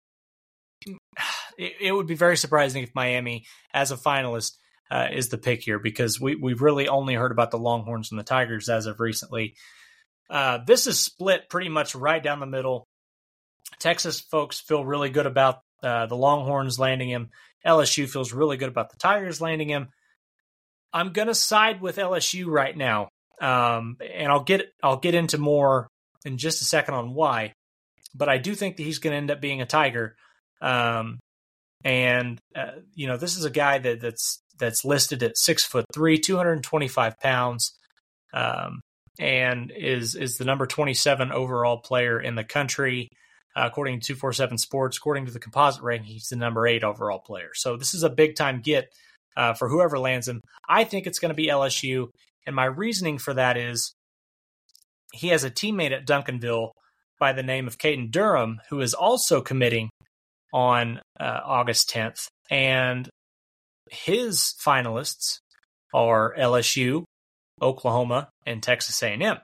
it, 1.58 1.72
it, 1.80 1.92
would 1.92 2.06
be 2.06 2.14
very 2.14 2.36
surprising 2.36 2.82
if 2.82 2.94
Miami, 2.94 3.46
as 3.72 3.90
a 3.90 3.96
finalist, 3.96 4.56
uh, 4.90 5.08
is 5.12 5.28
the 5.28 5.38
pick 5.38 5.62
here 5.62 5.78
because 5.78 6.20
we 6.20 6.34
we've 6.34 6.62
really 6.62 6.88
only 6.88 7.14
heard 7.14 7.32
about 7.32 7.50
the 7.50 7.58
Longhorns 7.58 8.10
and 8.10 8.18
the 8.18 8.24
Tigers 8.24 8.68
as 8.68 8.86
of 8.86 9.00
recently. 9.00 9.54
Uh, 10.28 10.58
this 10.66 10.86
is 10.86 10.98
split 10.98 11.48
pretty 11.48 11.68
much 11.68 11.94
right 11.94 12.22
down 12.22 12.40
the 12.40 12.46
middle. 12.46 12.86
Texas 13.78 14.20
folks 14.20 14.60
feel 14.60 14.84
really 14.84 15.10
good 15.10 15.26
about 15.26 15.60
uh, 15.82 16.06
the 16.06 16.16
Longhorns 16.16 16.78
landing 16.78 17.08
him. 17.08 17.30
LSU 17.64 18.08
feels 18.08 18.32
really 18.32 18.56
good 18.56 18.68
about 18.68 18.90
the 18.90 18.96
Tigers 18.96 19.40
landing 19.40 19.68
him. 19.68 19.88
I'm 20.92 21.12
gonna 21.12 21.34
side 21.34 21.80
with 21.80 21.96
LSU 21.96 22.46
right 22.46 22.76
now, 22.76 23.08
um, 23.40 23.96
and 24.00 24.30
I'll 24.30 24.42
get 24.42 24.72
I'll 24.82 24.98
get 24.98 25.14
into 25.14 25.38
more 25.38 25.88
in 26.24 26.36
just 26.36 26.62
a 26.62 26.64
second 26.64 26.94
on 26.94 27.14
why. 27.14 27.52
But 28.14 28.28
I 28.28 28.38
do 28.38 28.54
think 28.54 28.76
that 28.76 28.82
he's 28.82 28.98
going 28.98 29.12
to 29.12 29.16
end 29.16 29.30
up 29.30 29.40
being 29.40 29.60
a 29.60 29.66
Tiger. 29.66 30.16
Um, 30.60 31.18
and 31.84 32.38
uh, 32.54 32.72
you 32.94 33.06
know, 33.06 33.16
this 33.16 33.36
is 33.36 33.44
a 33.44 33.50
guy 33.50 33.78
that 33.78 34.00
that's 34.00 34.42
that's 34.58 34.84
listed 34.84 35.22
at 35.22 35.38
six 35.38 35.64
foot 35.64 35.86
three, 35.92 36.18
225 36.18 37.18
pounds, 37.18 37.78
um, 38.34 38.80
and 39.18 39.72
is 39.74 40.14
is 40.14 40.36
the 40.36 40.44
number 40.44 40.66
27 40.66 41.32
overall 41.32 41.78
player 41.78 42.20
in 42.20 42.34
the 42.34 42.44
country. 42.44 43.08
Uh, 43.56 43.64
according 43.66 43.98
to 43.98 44.06
247 44.06 44.58
Sports, 44.58 44.96
according 44.96 45.26
to 45.26 45.32
the 45.32 45.40
composite 45.40 45.82
ranking, 45.82 46.12
he's 46.12 46.28
the 46.28 46.36
number 46.36 46.68
eight 46.68 46.84
overall 46.84 47.18
player. 47.18 47.50
So 47.54 47.76
this 47.76 47.94
is 47.94 48.04
a 48.04 48.10
big 48.10 48.36
time 48.36 48.60
get 48.60 48.92
uh, 49.36 49.54
for 49.54 49.68
whoever 49.68 49.98
lands 49.98 50.28
him. 50.28 50.40
I 50.68 50.84
think 50.84 51.06
it's 51.06 51.18
going 51.18 51.30
to 51.30 51.34
be 51.34 51.48
LSU. 51.48 52.08
And 52.46 52.54
my 52.54 52.66
reasoning 52.66 53.18
for 53.18 53.34
that 53.34 53.56
is 53.56 53.92
he 55.12 55.28
has 55.28 55.42
a 55.42 55.50
teammate 55.50 55.92
at 55.92 56.06
Duncanville 56.06 56.70
by 57.18 57.32
the 57.32 57.42
name 57.42 57.66
of 57.66 57.78
Caden 57.78 58.10
Durham, 58.10 58.60
who 58.70 58.80
is 58.80 58.94
also 58.94 59.40
committing 59.40 59.89
on 60.52 61.00
uh, 61.18 61.40
August 61.44 61.90
10th. 61.90 62.28
And 62.50 63.08
his 63.90 64.54
finalists 64.64 65.38
are 65.92 66.34
LSU, 66.38 67.04
Oklahoma, 67.60 68.30
and 68.46 68.62
Texas 68.62 69.02
A&M. 69.02 69.38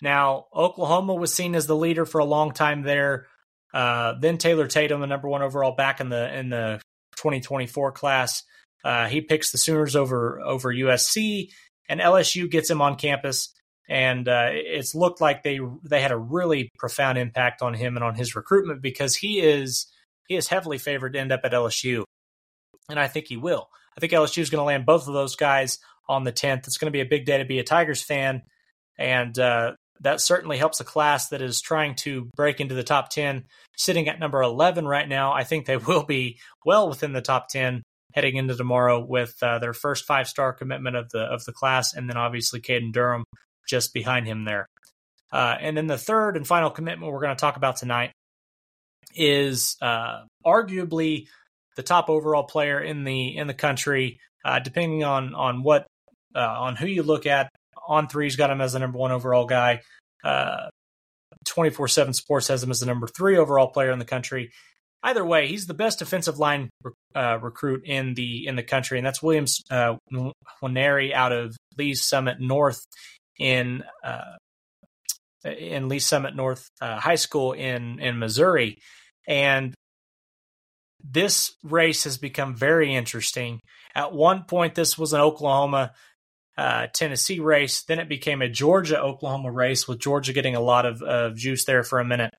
Now, 0.00 0.46
Oklahoma 0.54 1.14
was 1.14 1.32
seen 1.32 1.54
as 1.54 1.66
the 1.66 1.76
leader 1.76 2.04
for 2.04 2.18
a 2.18 2.24
long 2.24 2.52
time 2.52 2.82
there. 2.82 3.26
Uh, 3.72 4.14
then 4.20 4.36
Taylor 4.36 4.66
Tatum, 4.66 5.00
the 5.00 5.06
number 5.06 5.28
one 5.28 5.42
overall 5.42 5.74
back 5.74 6.00
in 6.00 6.08
the 6.08 6.36
in 6.36 6.50
the 6.50 6.80
2024 7.16 7.92
class, 7.92 8.42
uh, 8.84 9.06
he 9.06 9.20
picks 9.20 9.52
the 9.52 9.58
Sooners 9.58 9.96
over 9.96 10.40
over 10.40 10.74
USC, 10.74 11.50
and 11.88 12.00
LSU 12.00 12.50
gets 12.50 12.68
him 12.68 12.82
on 12.82 12.96
campus. 12.96 13.54
And 13.88 14.28
uh, 14.28 14.48
it's 14.50 14.94
looked 14.94 15.20
like 15.20 15.42
they 15.42 15.60
they 15.84 16.00
had 16.00 16.12
a 16.12 16.16
really 16.16 16.70
profound 16.78 17.16
impact 17.16 17.62
on 17.62 17.72
him 17.72 17.96
and 17.96 18.04
on 18.04 18.14
his 18.14 18.34
recruitment 18.34 18.82
because 18.82 19.14
he 19.14 19.40
is 19.40 19.86
he 20.28 20.36
is 20.36 20.48
heavily 20.48 20.78
favored 20.78 21.12
to 21.14 21.20
end 21.20 21.32
up 21.32 21.40
at 21.44 21.52
LSU, 21.52 22.04
and 22.88 22.98
I 22.98 23.08
think 23.08 23.26
he 23.26 23.36
will. 23.36 23.68
I 23.96 24.00
think 24.00 24.12
LSU 24.12 24.38
is 24.38 24.50
going 24.50 24.60
to 24.60 24.66
land 24.66 24.86
both 24.86 25.06
of 25.06 25.14
those 25.14 25.36
guys 25.36 25.78
on 26.08 26.24
the 26.24 26.32
10th. 26.32 26.66
It's 26.66 26.78
going 26.78 26.90
to 26.90 26.96
be 26.96 27.00
a 27.00 27.06
big 27.06 27.26
day 27.26 27.38
to 27.38 27.44
be 27.44 27.58
a 27.58 27.64
Tigers 27.64 28.02
fan, 28.02 28.42
and 28.98 29.38
uh, 29.38 29.72
that 30.00 30.20
certainly 30.20 30.58
helps 30.58 30.80
a 30.80 30.84
class 30.84 31.28
that 31.28 31.42
is 31.42 31.60
trying 31.60 31.94
to 31.96 32.28
break 32.36 32.60
into 32.60 32.74
the 32.74 32.82
top 32.82 33.10
10, 33.10 33.44
sitting 33.76 34.08
at 34.08 34.18
number 34.18 34.42
11 34.42 34.86
right 34.86 35.08
now. 35.08 35.32
I 35.32 35.44
think 35.44 35.66
they 35.66 35.76
will 35.88 36.04
be 36.04 36.38
well 36.64 36.88
within 36.88 37.12
the 37.12 37.22
top 37.22 37.48
10 37.48 37.82
heading 38.14 38.36
into 38.36 38.54
tomorrow 38.54 39.02
with 39.04 39.34
uh, 39.42 39.58
their 39.58 39.72
first 39.72 40.04
five 40.04 40.28
star 40.28 40.52
commitment 40.52 40.96
of 40.96 41.08
the 41.10 41.20
of 41.20 41.44
the 41.44 41.52
class, 41.52 41.94
and 41.94 42.08
then 42.08 42.16
obviously 42.16 42.60
Caden 42.60 42.92
Durham 42.92 43.24
just 43.68 43.94
behind 43.94 44.26
him 44.26 44.44
there. 44.44 44.66
Uh, 45.32 45.56
and 45.60 45.76
then 45.76 45.86
the 45.86 45.96
third 45.96 46.36
and 46.36 46.46
final 46.46 46.70
commitment 46.70 47.10
we're 47.10 47.22
going 47.22 47.34
to 47.34 47.40
talk 47.40 47.56
about 47.56 47.76
tonight 47.76 48.12
is 49.14 49.76
uh, 49.80 50.22
arguably 50.44 51.26
the 51.76 51.82
top 51.82 52.08
overall 52.08 52.44
player 52.44 52.80
in 52.80 53.04
the 53.04 53.36
in 53.36 53.46
the 53.46 53.54
country, 53.54 54.20
uh, 54.44 54.58
depending 54.58 55.04
on 55.04 55.34
on 55.34 55.62
what 55.62 55.86
uh, 56.34 56.40
on 56.40 56.76
who 56.76 56.86
you 56.86 57.02
look 57.02 57.26
at. 57.26 57.48
On 57.88 58.08
three's 58.08 58.36
got 58.36 58.50
him 58.50 58.60
as 58.60 58.74
the 58.74 58.78
number 58.78 58.98
one 58.98 59.10
overall 59.10 59.46
guy. 59.46 59.82
Uh, 60.22 60.68
24 61.44 61.88
7 61.88 62.14
Sports 62.14 62.46
has 62.46 62.62
him 62.62 62.70
as 62.70 62.78
the 62.78 62.86
number 62.86 63.08
three 63.08 63.36
overall 63.36 63.66
player 63.66 63.90
in 63.90 63.98
the 63.98 64.04
country 64.04 64.52
either 65.02 65.24
way, 65.24 65.48
he's 65.48 65.66
the 65.66 65.74
best 65.74 65.98
defensive 65.98 66.38
line 66.38 66.70
uh, 67.14 67.38
recruit 67.40 67.84
in 67.84 68.14
the 68.14 68.46
in 68.46 68.56
the 68.56 68.62
country, 68.62 68.98
and 68.98 69.06
that's 69.06 69.22
Williams 69.22 69.62
uh, 69.70 69.96
Nwaneri 70.62 71.12
out 71.12 71.32
of 71.32 71.56
Lee's 71.76 72.04
Summit 72.04 72.40
North 72.40 72.84
in 73.38 73.82
uh, 74.04 74.36
in 75.44 75.88
Lee's 75.88 76.06
Summit 76.06 76.36
North 76.36 76.68
High 76.80 77.16
School 77.16 77.52
in 77.52 77.98
in 78.00 78.18
Missouri, 78.18 78.78
and 79.26 79.74
this 81.04 81.52
race 81.64 82.04
has 82.04 82.16
become 82.18 82.54
very 82.54 82.94
interesting. 82.94 83.60
At 83.94 84.12
one 84.12 84.44
point, 84.44 84.74
this 84.74 84.96
was 84.96 85.12
an 85.12 85.20
Oklahoma. 85.20 85.92
Uh, 86.56 86.86
Tennessee 86.92 87.40
race. 87.40 87.82
Then 87.82 87.98
it 87.98 88.10
became 88.10 88.42
a 88.42 88.48
Georgia 88.48 89.00
Oklahoma 89.00 89.50
race, 89.50 89.88
with 89.88 90.00
Georgia 90.00 90.34
getting 90.34 90.54
a 90.54 90.60
lot 90.60 90.84
of, 90.84 91.00
of 91.00 91.34
juice 91.34 91.64
there 91.64 91.82
for 91.82 91.98
a 91.98 92.04
minute. 92.04 92.34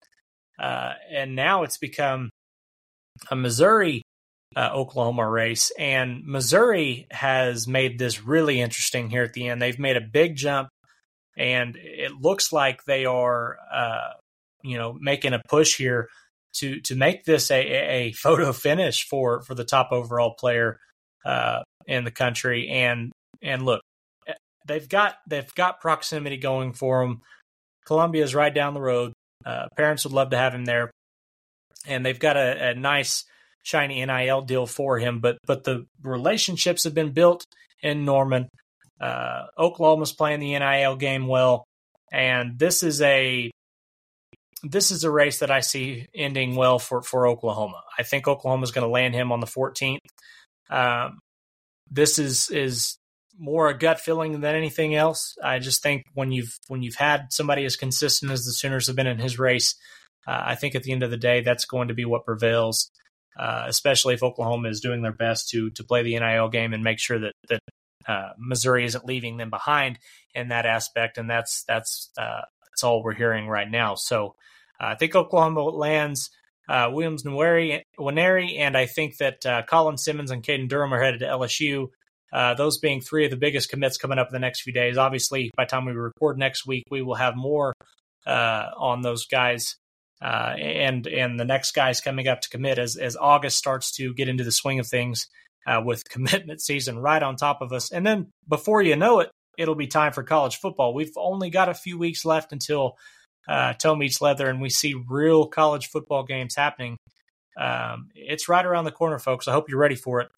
Uh, 0.59 0.93
and 1.11 1.35
now 1.35 1.63
it's 1.63 1.79
become 1.79 2.29
a 3.31 3.35
Missouri 3.35 4.03
uh, 4.55 4.69
Oklahoma 4.71 5.27
race, 5.27 5.71
and 5.79 6.23
Missouri 6.25 7.07
has 7.09 7.67
made 7.67 7.97
this 7.97 8.23
really 8.23 8.61
interesting 8.61 9.09
here 9.09 9.23
at 9.23 9.33
the 9.33 9.47
end. 9.47 9.59
They've 9.61 9.79
made 9.79 9.97
a 9.97 10.01
big 10.01 10.35
jump, 10.35 10.69
and 11.35 11.75
it 11.75 12.11
looks 12.11 12.53
like 12.53 12.83
they 12.83 13.05
are, 13.05 13.57
uh, 13.73 14.11
you 14.63 14.77
know, 14.77 14.95
making 14.99 15.33
a 15.33 15.41
push 15.49 15.75
here 15.75 16.07
to 16.53 16.79
to 16.81 16.95
make 16.95 17.25
this 17.25 17.51
a, 17.51 17.61
a 17.61 18.11
photo 18.13 18.51
finish 18.53 19.07
for 19.07 19.41
for 19.41 19.55
the 19.55 19.65
top 19.65 19.91
overall 19.91 20.35
player 20.35 20.79
uh, 21.25 21.61
in 21.85 22.03
the 22.03 22.11
country. 22.11 22.69
And 22.69 23.11
and 23.41 23.65
look, 23.65 23.81
eh, 24.27 24.33
they've 24.67 24.87
got 24.87 25.15
they've 25.27 25.53
got 25.55 25.81
proximity 25.81 26.37
going 26.37 26.73
for 26.73 27.01
them. 27.01 27.21
Columbia 27.85 28.23
is 28.23 28.33
right 28.33 28.53
down 28.53 28.73
the 28.73 28.81
road. 28.81 29.13
Uh, 29.45 29.67
parents 29.75 30.05
would 30.05 30.13
love 30.13 30.29
to 30.29 30.37
have 30.37 30.53
him 30.53 30.63
there 30.63 30.89
and 31.85 32.05
they've 32.05 32.19
got 32.19 32.37
a, 32.37 32.69
a 32.69 32.75
nice 32.75 33.25
shiny 33.63 34.03
NIL 34.05 34.41
deal 34.41 34.65
for 34.65 34.97
him. 34.97 35.19
But 35.19 35.37
but 35.45 35.63
the 35.63 35.85
relationships 36.01 36.83
have 36.83 36.93
been 36.93 37.11
built 37.11 37.45
in 37.81 38.05
Norman. 38.05 38.49
Uh, 38.99 39.47
Oklahoma's 39.57 40.13
playing 40.13 40.39
the 40.39 40.57
NIL 40.57 40.95
game 40.95 41.27
well, 41.27 41.65
and 42.11 42.57
this 42.57 42.83
is 42.83 43.01
a 43.01 43.51
this 44.63 44.91
is 44.91 45.03
a 45.03 45.11
race 45.11 45.39
that 45.39 45.51
I 45.51 45.59
see 45.59 46.07
ending 46.15 46.55
well 46.55 46.79
for 46.79 47.01
for 47.01 47.27
Oklahoma. 47.27 47.81
I 47.97 48.03
think 48.03 48.27
Oklahoma 48.27 48.63
is 48.63 48.71
going 48.71 48.85
to 48.85 48.91
land 48.91 49.13
him 49.13 49.31
on 49.31 49.41
the 49.41 49.47
14th. 49.47 49.99
Um, 50.69 51.19
this 51.91 52.17
is 52.17 52.49
is 52.49 52.97
more 53.37 53.67
a 53.67 53.77
gut 53.77 53.99
feeling 53.99 54.39
than 54.39 54.55
anything 54.55 54.95
else. 54.95 55.35
I 55.43 55.59
just 55.59 55.83
think 55.83 56.03
when 56.13 56.31
you've 56.31 56.57
when 56.67 56.81
you've 56.81 56.95
had 56.95 57.27
somebody 57.31 57.65
as 57.65 57.75
consistent 57.75 58.31
as 58.31 58.45
the 58.45 58.53
Sooners 58.53 58.87
have 58.87 58.95
been 58.95 59.07
in 59.07 59.19
his 59.19 59.37
race, 59.37 59.75
uh, 60.27 60.41
I 60.45 60.55
think 60.55 60.75
at 60.75 60.83
the 60.83 60.91
end 60.91 61.03
of 61.03 61.11
the 61.11 61.17
day, 61.17 61.41
that's 61.41 61.65
going 61.65 61.89
to 61.89 61.93
be 61.93 62.05
what 62.05 62.25
prevails, 62.25 62.89
uh, 63.37 63.65
especially 63.67 64.13
if 64.13 64.23
Oklahoma 64.23 64.69
is 64.69 64.79
doing 64.79 65.01
their 65.01 65.13
best 65.13 65.49
to 65.49 65.71
to 65.71 65.83
play 65.83 66.03
the 66.03 66.17
NIL 66.17 66.49
game 66.49 66.73
and 66.73 66.83
make 66.83 66.99
sure 66.99 67.19
that 67.19 67.33
that 67.49 67.59
uh, 68.07 68.29
Missouri 68.37 68.85
isn't 68.85 69.05
leaving 69.05 69.37
them 69.37 69.49
behind 69.49 69.99
in 70.33 70.49
that 70.49 70.65
aspect. 70.65 71.17
And 71.17 71.29
that's 71.29 71.63
that's 71.67 72.11
uh, 72.17 72.41
that's 72.71 72.83
all 72.83 73.03
we're 73.03 73.13
hearing 73.13 73.47
right 73.47 73.69
now. 73.69 73.95
So 73.95 74.35
I 74.91 74.95
think 74.95 75.15
Oklahoma 75.15 75.63
lands. 75.63 76.29
Uh, 76.69 76.89
Williams 76.93 77.23
Nwaneri, 77.23 78.57
and 78.57 78.77
I 78.77 78.85
think 78.85 79.17
that 79.17 79.67
Colin 79.67 79.97
Simmons 79.97 80.31
and 80.31 80.41
Caden 80.41 80.69
Durham 80.69 80.93
are 80.93 81.03
headed 81.03 81.19
to 81.19 81.25
LSU. 81.25 81.87
Uh, 82.31 82.53
those 82.53 82.77
being 82.77 83.01
three 83.01 83.25
of 83.25 83.31
the 83.31 83.37
biggest 83.37 83.69
commits 83.69 83.97
coming 83.97 84.17
up 84.17 84.27
in 84.27 84.33
the 84.33 84.39
next 84.39 84.61
few 84.61 84.71
days. 84.71 84.97
Obviously, 84.97 85.51
by 85.57 85.65
the 85.65 85.69
time 85.69 85.83
we 85.85 85.91
record 85.91 86.37
next 86.37 86.65
week, 86.65 86.85
we 86.89 87.01
will 87.01 87.15
have 87.15 87.35
more 87.35 87.73
uh, 88.25 88.69
on 88.77 89.01
those 89.01 89.25
guys 89.25 89.75
uh, 90.23 90.55
and 90.57 91.05
and 91.05 91.37
the 91.37 91.45
next 91.45 91.73
guy's 91.73 91.99
coming 91.99 92.27
up 92.27 92.41
to 92.41 92.49
commit 92.49 92.79
as 92.79 92.95
as 92.95 93.17
August 93.17 93.57
starts 93.57 93.91
to 93.91 94.13
get 94.13 94.29
into 94.29 94.45
the 94.45 94.51
swing 94.51 94.79
of 94.79 94.87
things 94.87 95.27
uh, 95.67 95.81
with 95.83 96.03
commitment 96.09 96.61
season 96.61 96.97
right 96.97 97.21
on 97.21 97.35
top 97.35 97.61
of 97.61 97.73
us, 97.73 97.91
and 97.91 98.07
then 98.07 98.31
before 98.47 98.81
you 98.81 98.95
know 98.95 99.19
it, 99.19 99.29
it'll 99.57 99.75
be 99.75 99.87
time 99.87 100.13
for 100.13 100.23
college 100.23 100.55
football. 100.55 100.93
We've 100.93 101.11
only 101.17 101.49
got 101.49 101.67
a 101.67 101.73
few 101.73 101.97
weeks 101.97 102.23
left 102.23 102.53
until 102.53 102.95
uh, 103.47 103.73
toe 103.73 103.95
meets 103.95 104.21
leather, 104.21 104.47
and 104.47 104.61
we 104.61 104.69
see 104.69 104.95
real 105.09 105.47
college 105.47 105.87
football 105.87 106.23
games 106.23 106.55
happening. 106.55 106.97
Um, 107.59 108.09
it's 108.15 108.49
right 108.49 108.65
around 108.65 108.85
the 108.85 108.91
corner, 108.91 109.19
folks. 109.19 109.47
I 109.47 109.51
hope 109.51 109.69
you're 109.69 109.79
ready 109.79 109.95
for 109.95 110.21
it. 110.21 110.29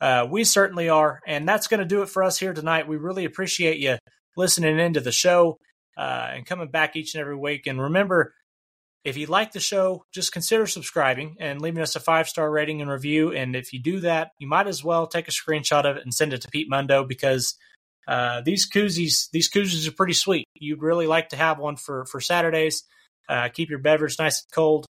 Uh, 0.00 0.26
we 0.30 0.44
certainly 0.44 0.88
are, 0.88 1.20
and 1.26 1.48
that's 1.48 1.68
going 1.68 1.80
to 1.80 1.86
do 1.86 2.02
it 2.02 2.08
for 2.08 2.22
us 2.22 2.38
here 2.38 2.52
tonight. 2.52 2.88
We 2.88 2.96
really 2.96 3.24
appreciate 3.24 3.78
you 3.78 3.98
listening 4.36 4.78
into 4.78 5.00
the 5.00 5.12
show 5.12 5.58
uh, 5.96 6.30
and 6.32 6.46
coming 6.46 6.68
back 6.68 6.96
each 6.96 7.14
and 7.14 7.20
every 7.20 7.36
week. 7.36 7.66
And 7.66 7.80
remember, 7.80 8.34
if 9.04 9.16
you 9.16 9.26
like 9.26 9.52
the 9.52 9.60
show, 9.60 10.04
just 10.12 10.32
consider 10.32 10.66
subscribing 10.66 11.36
and 11.40 11.60
leaving 11.60 11.82
us 11.82 11.96
a 11.96 12.00
five 12.00 12.28
star 12.28 12.50
rating 12.50 12.80
and 12.80 12.90
review. 12.90 13.32
And 13.32 13.56
if 13.56 13.72
you 13.72 13.80
do 13.80 14.00
that, 14.00 14.30
you 14.38 14.48
might 14.48 14.68
as 14.68 14.84
well 14.84 15.06
take 15.06 15.28
a 15.28 15.32
screenshot 15.32 15.84
of 15.84 15.96
it 15.96 16.04
and 16.04 16.14
send 16.14 16.32
it 16.32 16.42
to 16.42 16.48
Pete 16.48 16.70
Mundo 16.70 17.04
because 17.04 17.56
uh, 18.06 18.40
these 18.40 18.68
koozies, 18.68 19.30
these 19.30 19.50
koozies 19.50 19.86
are 19.88 19.92
pretty 19.92 20.12
sweet. 20.12 20.46
You'd 20.54 20.82
really 20.82 21.06
like 21.06 21.30
to 21.30 21.36
have 21.36 21.58
one 21.58 21.76
for 21.76 22.04
for 22.06 22.20
Saturdays. 22.20 22.84
Uh, 23.28 23.48
keep 23.48 23.70
your 23.70 23.78
beverage 23.78 24.18
nice 24.18 24.42
and 24.42 24.52
cold. 24.52 24.86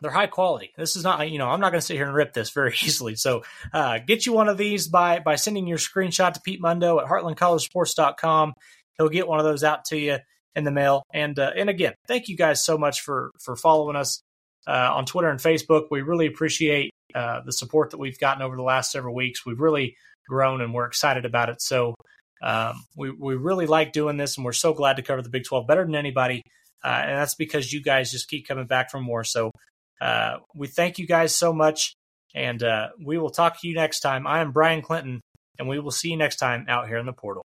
They're 0.00 0.10
high 0.10 0.28
quality. 0.28 0.72
This 0.78 0.96
is 0.96 1.04
not, 1.04 1.30
you 1.30 1.38
know, 1.38 1.48
I'm 1.48 1.60
not 1.60 1.72
going 1.72 1.80
to 1.80 1.86
sit 1.86 1.96
here 1.96 2.06
and 2.06 2.14
rip 2.14 2.32
this 2.32 2.50
very 2.50 2.72
easily. 2.82 3.16
So, 3.16 3.42
uh, 3.72 3.98
get 3.98 4.24
you 4.24 4.32
one 4.32 4.48
of 4.48 4.56
these 4.56 4.88
by 4.88 5.18
by 5.18 5.36
sending 5.36 5.66
your 5.66 5.78
screenshot 5.78 6.32
to 6.34 6.40
Pete 6.40 6.60
Mundo 6.60 7.00
at 7.00 7.06
heartlandcollegesports.com. 7.06 8.54
He'll 8.96 9.08
get 9.08 9.28
one 9.28 9.38
of 9.38 9.44
those 9.44 9.64
out 9.64 9.84
to 9.86 9.98
you 9.98 10.18
in 10.54 10.64
the 10.64 10.70
mail. 10.70 11.02
And 11.12 11.38
uh, 11.38 11.52
and 11.56 11.68
again, 11.68 11.94
thank 12.06 12.28
you 12.28 12.36
guys 12.36 12.64
so 12.64 12.78
much 12.78 13.00
for 13.02 13.30
for 13.40 13.56
following 13.56 13.96
us 13.96 14.22
uh, 14.66 14.90
on 14.94 15.06
Twitter 15.06 15.28
and 15.28 15.40
Facebook. 15.40 15.86
We 15.90 16.02
really 16.02 16.26
appreciate 16.26 16.90
uh, 17.14 17.40
the 17.44 17.52
support 17.52 17.90
that 17.90 17.98
we've 17.98 18.18
gotten 18.18 18.42
over 18.42 18.56
the 18.56 18.62
last 18.62 18.92
several 18.92 19.14
weeks. 19.14 19.44
We've 19.44 19.60
really 19.60 19.96
grown, 20.28 20.60
and 20.60 20.72
we're 20.72 20.86
excited 20.86 21.24
about 21.24 21.48
it. 21.48 21.60
So 21.60 21.94
um, 22.42 22.84
we 22.96 23.10
we 23.10 23.34
really 23.34 23.66
like 23.66 23.92
doing 23.92 24.16
this, 24.16 24.36
and 24.36 24.44
we're 24.44 24.52
so 24.52 24.72
glad 24.72 24.96
to 24.96 25.02
cover 25.02 25.22
the 25.22 25.28
Big 25.30 25.44
Twelve 25.44 25.66
better 25.66 25.84
than 25.84 25.94
anybody. 25.94 26.42
Uh, 26.82 26.88
and 26.88 27.18
that's 27.18 27.34
because 27.34 27.72
you 27.72 27.82
guys 27.82 28.10
just 28.10 28.28
keep 28.28 28.48
coming 28.48 28.66
back 28.66 28.90
for 28.90 29.00
more. 29.00 29.22
So 29.24 29.50
uh, 30.00 30.38
we 30.54 30.66
thank 30.66 30.98
you 30.98 31.06
guys 31.06 31.34
so 31.34 31.52
much, 31.52 31.94
and 32.34 32.62
uh, 32.62 32.88
we 33.04 33.18
will 33.18 33.30
talk 33.30 33.60
to 33.60 33.68
you 33.68 33.74
next 33.74 34.00
time. 34.00 34.26
I 34.26 34.40
am 34.40 34.52
Bryan 34.52 34.82
Clinton. 34.82 35.20
and 35.58 35.68
we 35.68 35.78
will 35.78 35.90
see 35.90 36.08
you 36.08 36.16
next 36.16 36.36
time 36.36 36.64
out 36.68 36.88
here 36.88 36.96
in 36.96 37.06
the 37.06 37.12
portal. 37.12 37.44